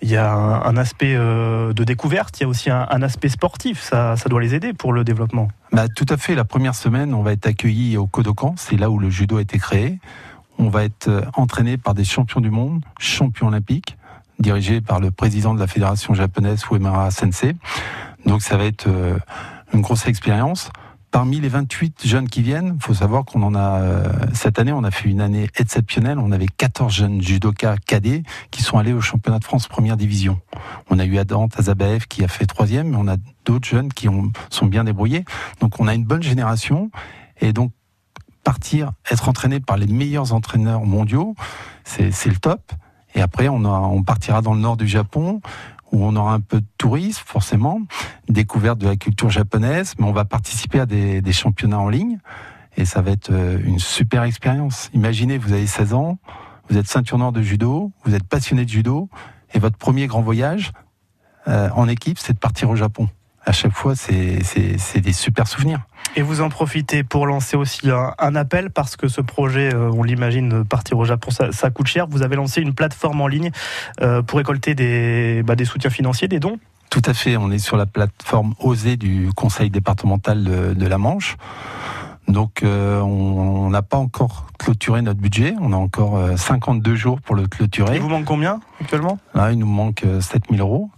il 0.03 0.09
y 0.09 0.15
a 0.15 0.31
un, 0.31 0.61
un 0.61 0.77
aspect 0.77 1.15
euh, 1.15 1.73
de 1.73 1.83
découverte, 1.83 2.39
il 2.39 2.43
y 2.43 2.45
a 2.45 2.47
aussi 2.47 2.69
un, 2.69 2.85
un 2.91 3.01
aspect 3.01 3.29
sportif. 3.29 3.81
Ça, 3.81 4.15
ça 4.17 4.29
doit 4.29 4.39
les 4.39 4.53
aider 4.53 4.73
pour 4.73 4.93
le 4.93 5.03
développement. 5.03 5.47
Bah, 5.71 5.87
tout 5.87 6.05
à 6.09 6.17
fait. 6.17 6.35
La 6.35 6.45
première 6.45 6.75
semaine, 6.75 7.13
on 7.15 7.23
va 7.23 7.31
être 7.31 7.47
accueilli 7.47 7.97
au 7.97 8.05
Kodokan. 8.05 8.53
C'est 8.57 8.77
là 8.77 8.91
où 8.91 8.99
le 8.99 9.09
judo 9.09 9.37
a 9.37 9.41
été 9.41 9.57
créé. 9.57 9.99
On 10.59 10.69
va 10.69 10.83
être 10.83 11.07
euh, 11.07 11.21
entraîné 11.33 11.77
par 11.77 11.95
des 11.95 12.03
champions 12.03 12.41
du 12.41 12.51
monde, 12.51 12.83
champions 12.99 13.47
olympiques, 13.47 13.97
dirigés 14.37 14.79
par 14.79 14.99
le 14.99 15.09
président 15.09 15.55
de 15.55 15.59
la 15.59 15.65
fédération 15.65 16.13
japonaise, 16.13 16.63
Uemura 16.69 17.09
Sensei. 17.09 17.55
Donc 18.25 18.41
ça 18.41 18.57
va 18.57 18.65
être 18.65 18.87
euh, 18.87 19.17
une 19.73 19.81
grosse 19.81 20.07
expérience. 20.07 20.69
Parmi 21.11 21.41
les 21.41 21.49
28 21.49 22.07
jeunes 22.07 22.29
qui 22.29 22.41
viennent, 22.41 22.77
faut 22.79 22.93
savoir 22.93 23.25
qu'on 23.25 23.43
en 23.43 23.53
a 23.53 23.81
euh, 23.81 24.03
cette 24.33 24.59
année, 24.59 24.71
on 24.71 24.85
a 24.85 24.91
fait 24.91 25.09
une 25.09 25.19
année 25.19 25.49
exceptionnelle. 25.57 26.17
On 26.19 26.31
avait 26.31 26.47
14 26.47 26.93
jeunes 26.93 27.21
judokas 27.21 27.75
cadets 27.85 28.23
qui 28.49 28.63
sont 28.63 28.77
allés 28.77 28.93
au 28.93 29.01
championnat 29.01 29.39
de 29.39 29.43
France 29.43 29.67
première 29.67 29.97
division. 29.97 30.39
On 30.89 30.99
a 30.99 31.05
eu 31.05 31.17
Adam 31.17 31.49
Tazabaev 31.49 32.07
qui 32.07 32.23
a 32.23 32.29
fait 32.29 32.45
troisième, 32.45 32.91
mais 32.91 32.97
on 32.97 33.09
a 33.09 33.17
d'autres 33.43 33.67
jeunes 33.67 33.91
qui 33.91 34.07
ont, 34.07 34.31
sont 34.49 34.67
bien 34.67 34.85
débrouillés. 34.85 35.25
Donc 35.59 35.81
on 35.81 35.87
a 35.87 35.93
une 35.93 36.05
bonne 36.05 36.23
génération 36.23 36.91
et 37.41 37.51
donc 37.51 37.73
partir, 38.43 38.91
être 39.09 39.27
entraîné 39.27 39.59
par 39.59 39.77
les 39.77 39.87
meilleurs 39.87 40.33
entraîneurs 40.33 40.85
mondiaux, 40.85 41.35
c'est 41.83 42.25
le 42.25 42.37
top. 42.37 42.71
Et 43.13 43.21
après, 43.21 43.49
on 43.49 44.03
partira 44.03 44.41
dans 44.41 44.53
le 44.53 44.61
nord 44.61 44.77
du 44.77 44.87
Japon 44.87 45.41
où 45.91 46.03
on 46.05 46.15
aura 46.15 46.33
un 46.33 46.39
peu 46.39 46.61
de 46.61 46.65
tourisme, 46.77 47.21
forcément, 47.25 47.81
découverte 48.29 48.79
de 48.79 48.87
la 48.87 48.95
culture 48.95 49.29
japonaise, 49.29 49.93
mais 49.99 50.05
on 50.05 50.13
va 50.13 50.25
participer 50.25 50.79
à 50.79 50.85
des, 50.85 51.21
des 51.21 51.33
championnats 51.33 51.79
en 51.79 51.89
ligne. 51.89 52.17
Et 52.77 52.85
ça 52.85 53.01
va 53.01 53.11
être 53.11 53.31
euh, 53.31 53.59
une 53.63 53.79
super 53.79 54.23
expérience. 54.23 54.89
Imaginez, 54.93 55.37
vous 55.37 55.51
avez 55.51 55.67
16 55.67 55.93
ans, 55.93 56.17
vous 56.69 56.77
êtes 56.77 56.87
ceinture 56.87 57.17
noire 57.17 57.33
de 57.33 57.41
judo, 57.41 57.91
vous 58.05 58.15
êtes 58.15 58.23
passionné 58.23 58.63
de 58.63 58.69
judo, 58.69 59.09
et 59.53 59.59
votre 59.59 59.77
premier 59.77 60.07
grand 60.07 60.21
voyage 60.21 60.71
euh, 61.47 61.69
en 61.75 61.87
équipe, 61.87 62.17
c'est 62.17 62.33
de 62.33 62.39
partir 62.39 62.69
au 62.69 62.75
Japon. 62.75 63.09
À 63.43 63.51
chaque 63.51 63.73
fois, 63.73 63.95
c'est 63.95 64.39
des 65.01 65.13
super 65.13 65.47
souvenirs. 65.47 65.81
Et 66.15 66.21
vous 66.21 66.41
en 66.41 66.49
profitez 66.49 67.03
pour 67.03 67.25
lancer 67.25 67.55
aussi 67.55 67.89
un, 67.89 68.13
un 68.19 68.35
appel 68.35 68.69
parce 68.69 68.97
que 68.97 69.07
ce 69.07 69.21
projet, 69.21 69.73
euh, 69.73 69.89
on 69.93 70.03
l'imagine, 70.03 70.65
partir 70.65 70.97
au 70.97 71.05
Japon, 71.05 71.31
ça, 71.31 71.53
ça, 71.53 71.69
coûte 71.69 71.87
cher. 71.87 72.05
Vous 72.07 72.21
avez 72.21 72.35
lancé 72.35 72.61
une 72.61 72.73
plateforme 72.73 73.21
en 73.21 73.27
ligne 73.27 73.51
euh, 74.01 74.21
pour 74.21 74.37
récolter 74.37 74.75
des, 74.75 75.41
bah, 75.43 75.55
des 75.55 75.65
soutiens 75.65 75.89
financiers, 75.89 76.27
des 76.27 76.39
dons 76.39 76.57
Tout 76.89 77.01
à 77.05 77.13
fait. 77.13 77.37
On 77.37 77.49
est 77.49 77.59
sur 77.59 77.77
la 77.77 77.85
plateforme 77.85 78.55
OSE 78.59 78.97
du 78.97 79.29
Conseil 79.35 79.69
départemental 79.69 80.43
de, 80.43 80.73
de 80.73 80.85
la 80.85 80.97
Manche. 80.97 81.37
Donc 82.27 82.63
euh, 82.63 82.99
on 83.01 83.69
n'a 83.69 83.81
pas 83.81 83.97
encore 83.97 84.47
clôturé 84.57 85.01
notre 85.01 85.19
budget, 85.19 85.55
on 85.59 85.73
a 85.73 85.75
encore 85.75 86.17
euh, 86.17 86.37
52 86.37 86.95
jours 86.95 87.19
pour 87.19 87.35
le 87.35 87.47
clôturer. 87.47 87.95
Il 87.95 88.01
vous 88.01 88.09
manque 88.09 88.25
combien 88.25 88.59
actuellement? 88.79 89.17
Là, 89.33 89.51
il 89.51 89.59
nous 89.59 89.65
manque 89.67 90.05
7000 90.19 90.61
euros. 90.61 90.89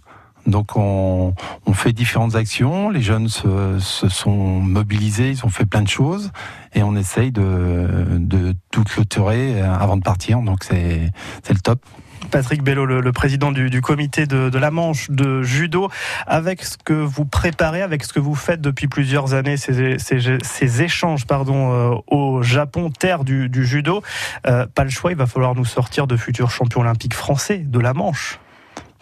Donc 0.46 0.76
on, 0.76 1.34
fait 1.72 1.92
différentes 1.92 2.36
actions, 2.36 2.88
les 2.88 3.02
jeunes 3.02 3.28
se, 3.28 3.78
sont 3.80 4.60
mobilisés, 4.60 5.30
ils 5.30 5.44
ont 5.44 5.48
fait 5.48 5.66
plein 5.66 5.82
de 5.82 5.88
choses. 5.88 6.30
Et 6.74 6.82
on 6.82 6.94
essaye 6.96 7.32
de, 7.32 8.54
tout 8.70 8.84
clôturer 8.84 9.60
avant 9.60 9.96
de 9.96 10.02
partir, 10.02 10.40
donc 10.40 10.64
c'est 10.64 11.10
le 11.48 11.60
top. 11.60 11.84
Patrick 12.30 12.62
Bello, 12.62 12.84
le, 12.84 13.12
président 13.12 13.52
du, 13.52 13.80
comité 13.80 14.26
de, 14.26 14.58
la 14.58 14.70
Manche 14.70 15.10
de 15.10 15.42
judo, 15.42 15.88
avec 16.26 16.64
ce 16.64 16.76
que 16.76 16.92
vous 16.92 17.24
préparez, 17.24 17.82
avec 17.82 18.04
ce 18.04 18.12
que 18.12 18.20
vous 18.20 18.34
faites 18.34 18.60
depuis 18.60 18.88
plusieurs 18.88 19.34
années, 19.34 19.56
ces, 19.56 20.82
échanges 20.82 21.26
pardon, 21.26 21.72
euh, 21.72 21.94
au 22.08 22.42
Japon, 22.42 22.90
terre 22.90 23.24
du, 23.24 23.48
du 23.48 23.64
judo, 23.64 24.02
euh, 24.46 24.66
pas 24.66 24.84
le 24.84 24.90
choix, 24.90 25.12
il 25.12 25.16
va 25.16 25.26
falloir 25.26 25.54
nous 25.54 25.64
sortir 25.64 26.06
de 26.06 26.16
futurs 26.16 26.50
champions 26.50 26.80
olympiques 26.80 27.14
français 27.14 27.58
de 27.58 27.78
la 27.78 27.94
Manche. 27.94 28.38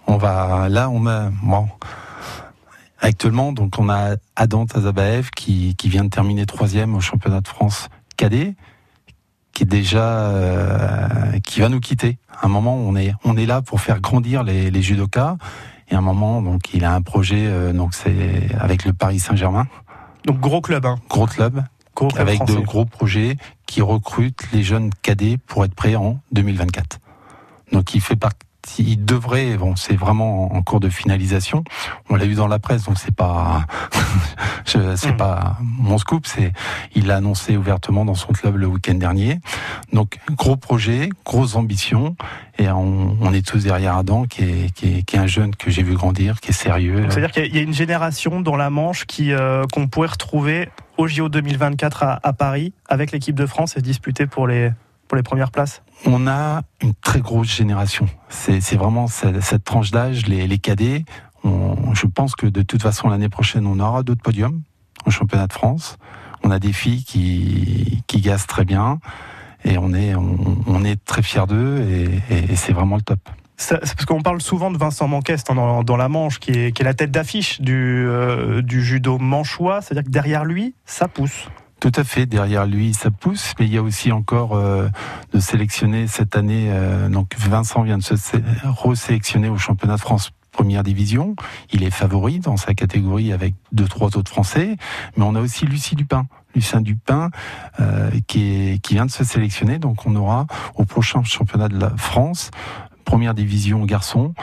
On 0.07 0.17
va 0.17 0.69
là, 0.69 0.91
on 0.91 1.07
a 1.07 1.31
bon. 1.43 1.69
Actuellement, 3.01 3.53
donc 3.53 3.79
on 3.79 3.89
a 3.89 4.17
Adam 4.37 4.67
Tazabaev 4.67 5.31
qui, 5.31 5.75
qui 5.77 5.89
vient 5.89 6.05
de 6.05 6.09
terminer 6.09 6.47
troisième 6.47 6.95
au 6.95 7.01
championnat 7.01 7.41
de 7.41 7.49
France 7.49 7.89
cadet, 8.17 8.55
qui 9.53 9.65
est 9.65 9.67
déjà 9.67 10.29
euh, 10.29 11.39
qui 11.45 11.61
va 11.61 11.69
nous 11.69 11.81
quitter. 11.81 12.19
À 12.41 12.47
un 12.47 12.49
moment, 12.49 12.77
on 12.77 12.95
est 12.95 13.13
on 13.25 13.37
est 13.37 13.47
là 13.47 13.61
pour 13.61 13.81
faire 13.81 14.01
grandir 14.01 14.45
les, 14.45 14.71
les 14.71 14.83
judokas. 14.83 15.37
Et 15.91 15.95
à 15.95 15.99
un 15.99 16.03
moment, 16.03 16.41
donc 16.43 16.73
il 16.73 16.85
a 16.85 16.95
un 16.95 17.03
projet, 17.03 17.47
euh, 17.47 17.73
donc 17.73 17.95
c'est 17.95 18.49
avec 18.59 18.85
le 18.85 18.93
Paris 18.93 19.19
Saint-Germain. 19.19 19.67
Donc 20.25 20.39
gros 20.41 20.61
club, 20.61 20.87
hein. 20.87 20.99
Gros 21.09 21.27
club. 21.27 21.63
Gros 21.95 22.09
club 22.09 22.21
avec 22.21 22.37
français. 22.37 22.55
de 22.55 22.61
gros 22.61 22.85
projets 22.85 23.37
qui 23.67 23.83
recrutent 23.83 24.51
les 24.53 24.63
jeunes 24.63 24.91
cadets 25.03 25.39
pour 25.47 25.65
être 25.65 25.75
prêts 25.75 25.97
en 25.97 26.21
2024. 26.33 27.01
Donc 27.73 27.95
il 27.95 28.01
fait 28.01 28.17
partie 28.17 28.47
il 28.79 29.05
devrait, 29.05 29.57
bon, 29.57 29.77
c'est 29.77 29.97
vraiment 29.97 30.55
en 30.55 30.63
cours 30.63 30.81
de 30.81 30.89
finalisation. 30.89 31.65
On 32.09 32.17
l'a 32.17 32.27
eu 32.27 32.35
dans 32.35 32.47
la 32.47 32.59
presse, 32.59 32.85
donc 32.85 32.99
c'est 32.99 33.15
pas, 33.15 33.67
c'est 34.65 35.13
mmh. 35.13 35.17
pas 35.17 35.57
mon 35.61 35.99
scoop. 35.99 36.27
C'est, 36.27 36.53
il 36.95 37.07
l'a 37.07 37.17
annoncé 37.17 37.57
ouvertement 37.57 38.05
dans 38.05 38.15
son 38.15 38.33
club 38.33 38.57
le 38.57 38.67
week-end 38.67 38.95
dernier. 38.95 39.41
Donc 39.93 40.19
gros 40.31 40.57
projet, 40.57 41.09
grosse 41.25 41.57
ambition, 41.57 42.17
et 42.59 42.69
on, 42.69 43.17
on 43.21 43.33
est 43.33 43.47
tous 43.47 43.65
derrière 43.65 43.97
Adam, 43.97 44.25
qui 44.25 44.45
est, 44.45 44.75
qui 44.75 44.99
est, 44.99 45.03
qui 45.03 45.17
est 45.17 45.19
un 45.19 45.27
jeune 45.27 45.55
que 45.55 45.71
j'ai 45.71 45.83
vu 45.83 45.95
grandir, 45.95 46.41
qui 46.41 46.51
est 46.51 46.55
sérieux. 46.55 47.07
C'est-à-dire 47.09 47.33
qu'il 47.33 47.55
y 47.55 47.59
a 47.59 47.63
une 47.63 47.75
génération 47.75 48.41
dans 48.41 48.57
la 48.57 48.71
Manche 48.71 49.07
qui 49.07 49.33
euh, 49.33 49.65
qu'on 49.73 49.89
pourrait 49.89 50.09
retrouver 50.09 50.69
au 50.99 51.07
JO 51.07 51.29
2024 51.29 52.03
à, 52.03 52.21
à 52.23 52.33
Paris 52.33 52.73
avec 52.89 53.13
l'équipe 53.13 53.35
de 53.35 53.47
France 53.47 53.77
et 53.77 53.81
se 53.81 53.85
disputer 53.85 54.27
pour 54.27 54.47
les 54.47 54.71
pour 55.13 55.19
les 55.19 55.23
premières 55.23 55.51
places 55.51 55.83
On 56.07 56.27
a 56.27 56.63
une 56.81 56.95
très 56.95 57.21
grosse 57.21 57.55
génération. 57.55 58.07
C'est 58.31 58.77
vraiment 58.77 59.09
cette, 59.09 59.43
cette 59.43 59.63
tranche 59.63 59.91
d'âge, 59.91 60.27
les, 60.27 60.47
les, 60.47 60.57
cadets. 60.57 61.05
On, 61.45 61.93
je 61.93 62.07
pense 62.07 62.35
que 62.35 62.47
de 62.47 62.63
toute 62.63 62.81
façon, 62.81 63.11
l'année 63.11 63.29
prochaine, 63.29 63.67
on 63.67 63.79
aura 63.79 64.03
d'autres 64.05 64.23
podiums 64.23 64.63
au 65.05 65.11
championnat 65.11 65.49
de 65.49 65.53
France. 65.53 65.99
On 66.45 66.51
a 66.51 66.59
des 66.59 66.73
filles 66.73 67.05
qui, 67.05 68.03
qui 68.07 68.23
gazent 68.23 68.47
très 68.47 68.65
bien 68.65 69.01
et 69.67 69.77
on 69.77 69.93
est, 69.93 70.15
on, 70.15 70.57
on 70.67 70.83
est 70.83 70.97
très 71.05 71.21
fiers 71.21 71.47
d'eux 71.47 71.81
et, 71.83 72.35
et, 72.35 72.53
et 72.53 72.57
c'est 72.57 72.73
vraiment 72.73 72.97
le 72.97 73.03
top. 73.03 73.21
C'est 73.59 73.79
parce 73.81 74.07
qu'on 74.07 74.23
parle 74.23 74.41
souvent 74.41 74.71
de 74.71 74.79
Vincent 74.79 75.09
Manquest 75.09 75.51
hein, 75.51 75.57
dans, 75.57 75.85
dans, 75.85 75.99
la 75.99 76.09
Manche, 76.09 76.39
qui 76.39 76.53
est, 76.53 76.73
qui 76.73 76.81
est 76.81 76.87
la 76.87 76.95
tête 76.95 77.11
d'affiche 77.11 77.61
du, 77.61 78.07
euh, 78.09 78.63
du 78.63 78.83
judo 78.83 79.19
manchois. 79.19 79.83
C'est-à-dire 79.83 80.05
que 80.05 80.11
derrière 80.11 80.47
lui, 80.47 80.75
ça 80.87 81.07
pousse. 81.07 81.49
Tout 81.83 81.91
à 81.97 82.05
fait, 82.05 82.27
derrière 82.27 82.65
lui 82.65 82.95
ça 82.95 83.11
pousse, 83.11 83.55
mais 83.59 83.67
il 83.67 83.75
y 83.75 83.77
a 83.77 83.83
aussi 83.83 84.13
encore 84.13 84.55
euh, 84.55 84.89
de 85.33 85.41
sélectionner 85.41 86.07
cette 86.07 86.37
année. 86.37 86.69
Euh, 86.71 87.09
donc 87.09 87.35
Vincent 87.37 87.83
vient 87.83 87.99
de 87.99 88.05
se 88.05 88.15
resélectionner 88.65 89.49
au 89.49 89.59
championnat 89.59 89.97
de 89.97 90.01
France 90.01 90.31
première 90.53 90.85
division. 90.85 91.35
Il 91.73 91.83
est 91.83 91.91
favori 91.91 92.39
dans 92.39 92.57
sa 92.57 92.75
catégorie 92.75 93.33
avec 93.33 93.57
deux 93.73 93.89
trois 93.89 94.17
autres 94.17 94.31
Français, 94.31 94.77
mais 95.17 95.25
on 95.25 95.35
a 95.35 95.41
aussi 95.41 95.67
Lucie 95.67 95.97
Dupin. 95.97 96.29
Lucien 96.55 96.83
Dupin 96.83 97.31
euh, 97.81 98.13
qui, 98.29 98.79
qui 98.81 98.95
vient 98.95 99.07
de 99.07 99.11
se 99.11 99.25
sélectionner, 99.25 99.81
donc 99.81 100.07
on 100.07 100.15
aura 100.15 100.47
au 100.77 100.85
prochain 100.85 101.25
championnat 101.25 101.67
de 101.67 101.81
la 101.81 101.91
France 101.97 102.53
première 103.05 103.35
division 103.35 103.85
garçon 103.85 104.35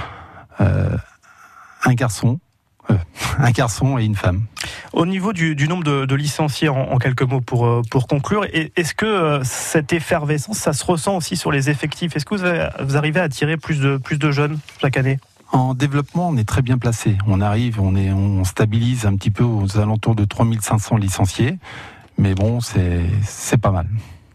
un 0.60 1.94
garçon 1.94 2.42
un 3.40 3.52
garçon 3.52 3.98
et 3.98 4.06
une 4.06 4.16
femme. 4.16 4.44
Au 4.94 5.06
niveau 5.06 5.34
du, 5.34 5.56
du 5.56 5.68
nombre 5.68 5.84
de, 5.84 6.06
de 6.06 6.16
licenciés, 6.16 6.70
en, 6.70 6.78
en, 6.78 6.98
quelques 6.98 7.22
mots 7.22 7.42
pour, 7.42 7.66
euh, 7.66 7.82
pour 7.90 8.08
conclure, 8.08 8.46
est-ce 8.54 8.94
que 8.94 9.06
euh, 9.06 9.44
cette 9.44 9.94
effervescence, 9.94 10.58
ça 10.58 10.74
se 10.74 10.84
ressent 10.84 11.18
aussi 11.18 11.38
sur 11.38 11.52
les 11.52 11.70
effectifs? 11.70 12.16
Est-ce 12.16 12.26
que 12.26 12.36
vous, 12.36 12.44
avez, 12.44 12.70
vous, 12.82 12.98
arrivez 12.98 13.20
à 13.20 13.24
attirer 13.24 13.58
plus 13.58 13.80
de, 13.80 13.98
plus 13.98 14.18
de 14.18 14.32
jeunes 14.32 14.60
chaque 14.82 14.98
année? 14.98 15.20
En 15.52 15.74
développement, 15.74 16.30
on 16.30 16.38
est 16.38 16.48
très 16.48 16.62
bien 16.62 16.78
placé. 16.78 17.18
On 17.28 17.42
arrive, 17.42 17.82
on, 17.82 17.96
est, 17.96 18.12
on 18.12 18.44
stabilise 18.44 19.06
un 19.06 19.16
petit 19.16 19.32
peu 19.32 19.44
aux 19.44 19.78
alentours 19.80 20.16
de 20.16 20.26
3500 20.26 20.98
licenciés. 20.98 21.58
Mais 22.18 22.36
bon, 22.36 22.60
c'est 22.62 23.58
pas 23.58 23.72
mal. 23.72 23.88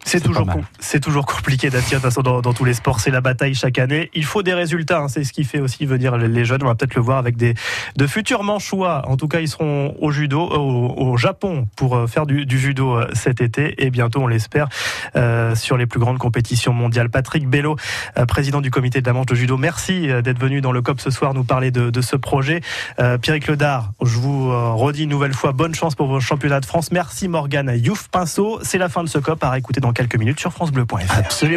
C'est 0.04 0.20
toujours, 0.20 0.46
c'est 0.80 1.00
toujours 1.00 1.24
compliqué 1.24 1.70
d'attirer 1.70 1.96
de 1.96 2.02
toute 2.02 2.10
façon 2.10 2.22
dans, 2.22 2.42
dans, 2.42 2.52
tous 2.52 2.64
les 2.64 2.74
sports. 2.74 3.00
C'est 3.00 3.10
la 3.10 3.22
bataille 3.22 3.54
chaque 3.54 3.78
année. 3.78 4.10
Il 4.12 4.24
faut 4.24 4.42
des 4.42 4.52
résultats. 4.52 5.00
Hein. 5.00 5.08
C'est 5.08 5.24
ce 5.24 5.32
qui 5.32 5.44
fait 5.44 5.60
aussi 5.60 5.86
venir 5.86 6.16
les 6.18 6.44
jeunes. 6.44 6.62
On 6.62 6.66
va 6.66 6.74
peut-être 6.74 6.94
le 6.94 7.00
voir 7.00 7.18
avec 7.18 7.36
des 7.36 7.54
de 7.96 8.06
futurs 8.06 8.42
manchois. 8.42 9.02
En 9.08 9.16
tout 9.16 9.28
cas, 9.28 9.40
ils 9.40 9.48
seront 9.48 9.96
au 9.98 10.10
judo, 10.10 10.42
au, 10.42 10.94
au 10.96 11.16
Japon 11.16 11.66
pour 11.74 12.08
faire 12.08 12.26
du, 12.26 12.44
du, 12.44 12.58
judo 12.58 13.00
cet 13.14 13.40
été 13.40 13.82
et 13.82 13.90
bientôt, 13.90 14.20
on 14.20 14.26
l'espère, 14.26 14.68
euh, 15.16 15.54
sur 15.54 15.78
les 15.78 15.86
plus 15.86 16.00
grandes 16.00 16.18
compétitions 16.18 16.74
mondiales. 16.74 17.08
Patrick 17.08 17.48
Bello, 17.48 17.76
euh, 18.18 18.26
président 18.26 18.60
du 18.60 18.70
comité 18.70 19.00
de 19.00 19.06
la 19.06 19.14
Manche 19.14 19.26
de 19.26 19.34
judo. 19.34 19.56
Merci 19.56 20.08
d'être 20.22 20.38
venu 20.38 20.60
dans 20.60 20.72
le 20.72 20.82
COP 20.82 21.00
ce 21.00 21.10
soir 21.10 21.32
nous 21.32 21.44
parler 21.44 21.70
de, 21.70 21.88
de 21.88 22.00
ce 22.02 22.16
projet. 22.16 22.60
Euh, 23.00 23.16
Pierrick 23.16 23.46
Ledard, 23.46 23.92
je 24.02 24.18
vous 24.18 24.50
redis 24.76 25.04
une 25.04 25.10
nouvelle 25.10 25.32
fois 25.32 25.52
bonne 25.52 25.74
chance 25.74 25.94
pour 25.94 26.08
vos 26.08 26.20
championnats 26.20 26.60
de 26.60 26.66
France. 26.66 26.92
Merci 26.92 27.28
Morgane 27.28 27.72
Youf 27.74 28.08
Pinceau. 28.08 28.58
C'est 28.62 28.78
la 28.78 28.90
fin 28.90 29.02
de 29.02 29.08
ce 29.08 29.18
COP 29.18 29.42
à 29.42 29.56
écouter 29.56 29.80
dans 29.80 29.93
quelques 29.94 30.16
minutes 30.16 30.40
sur 30.40 30.52
francebleu.fr. 30.52 31.12
Absolument. 31.16 31.52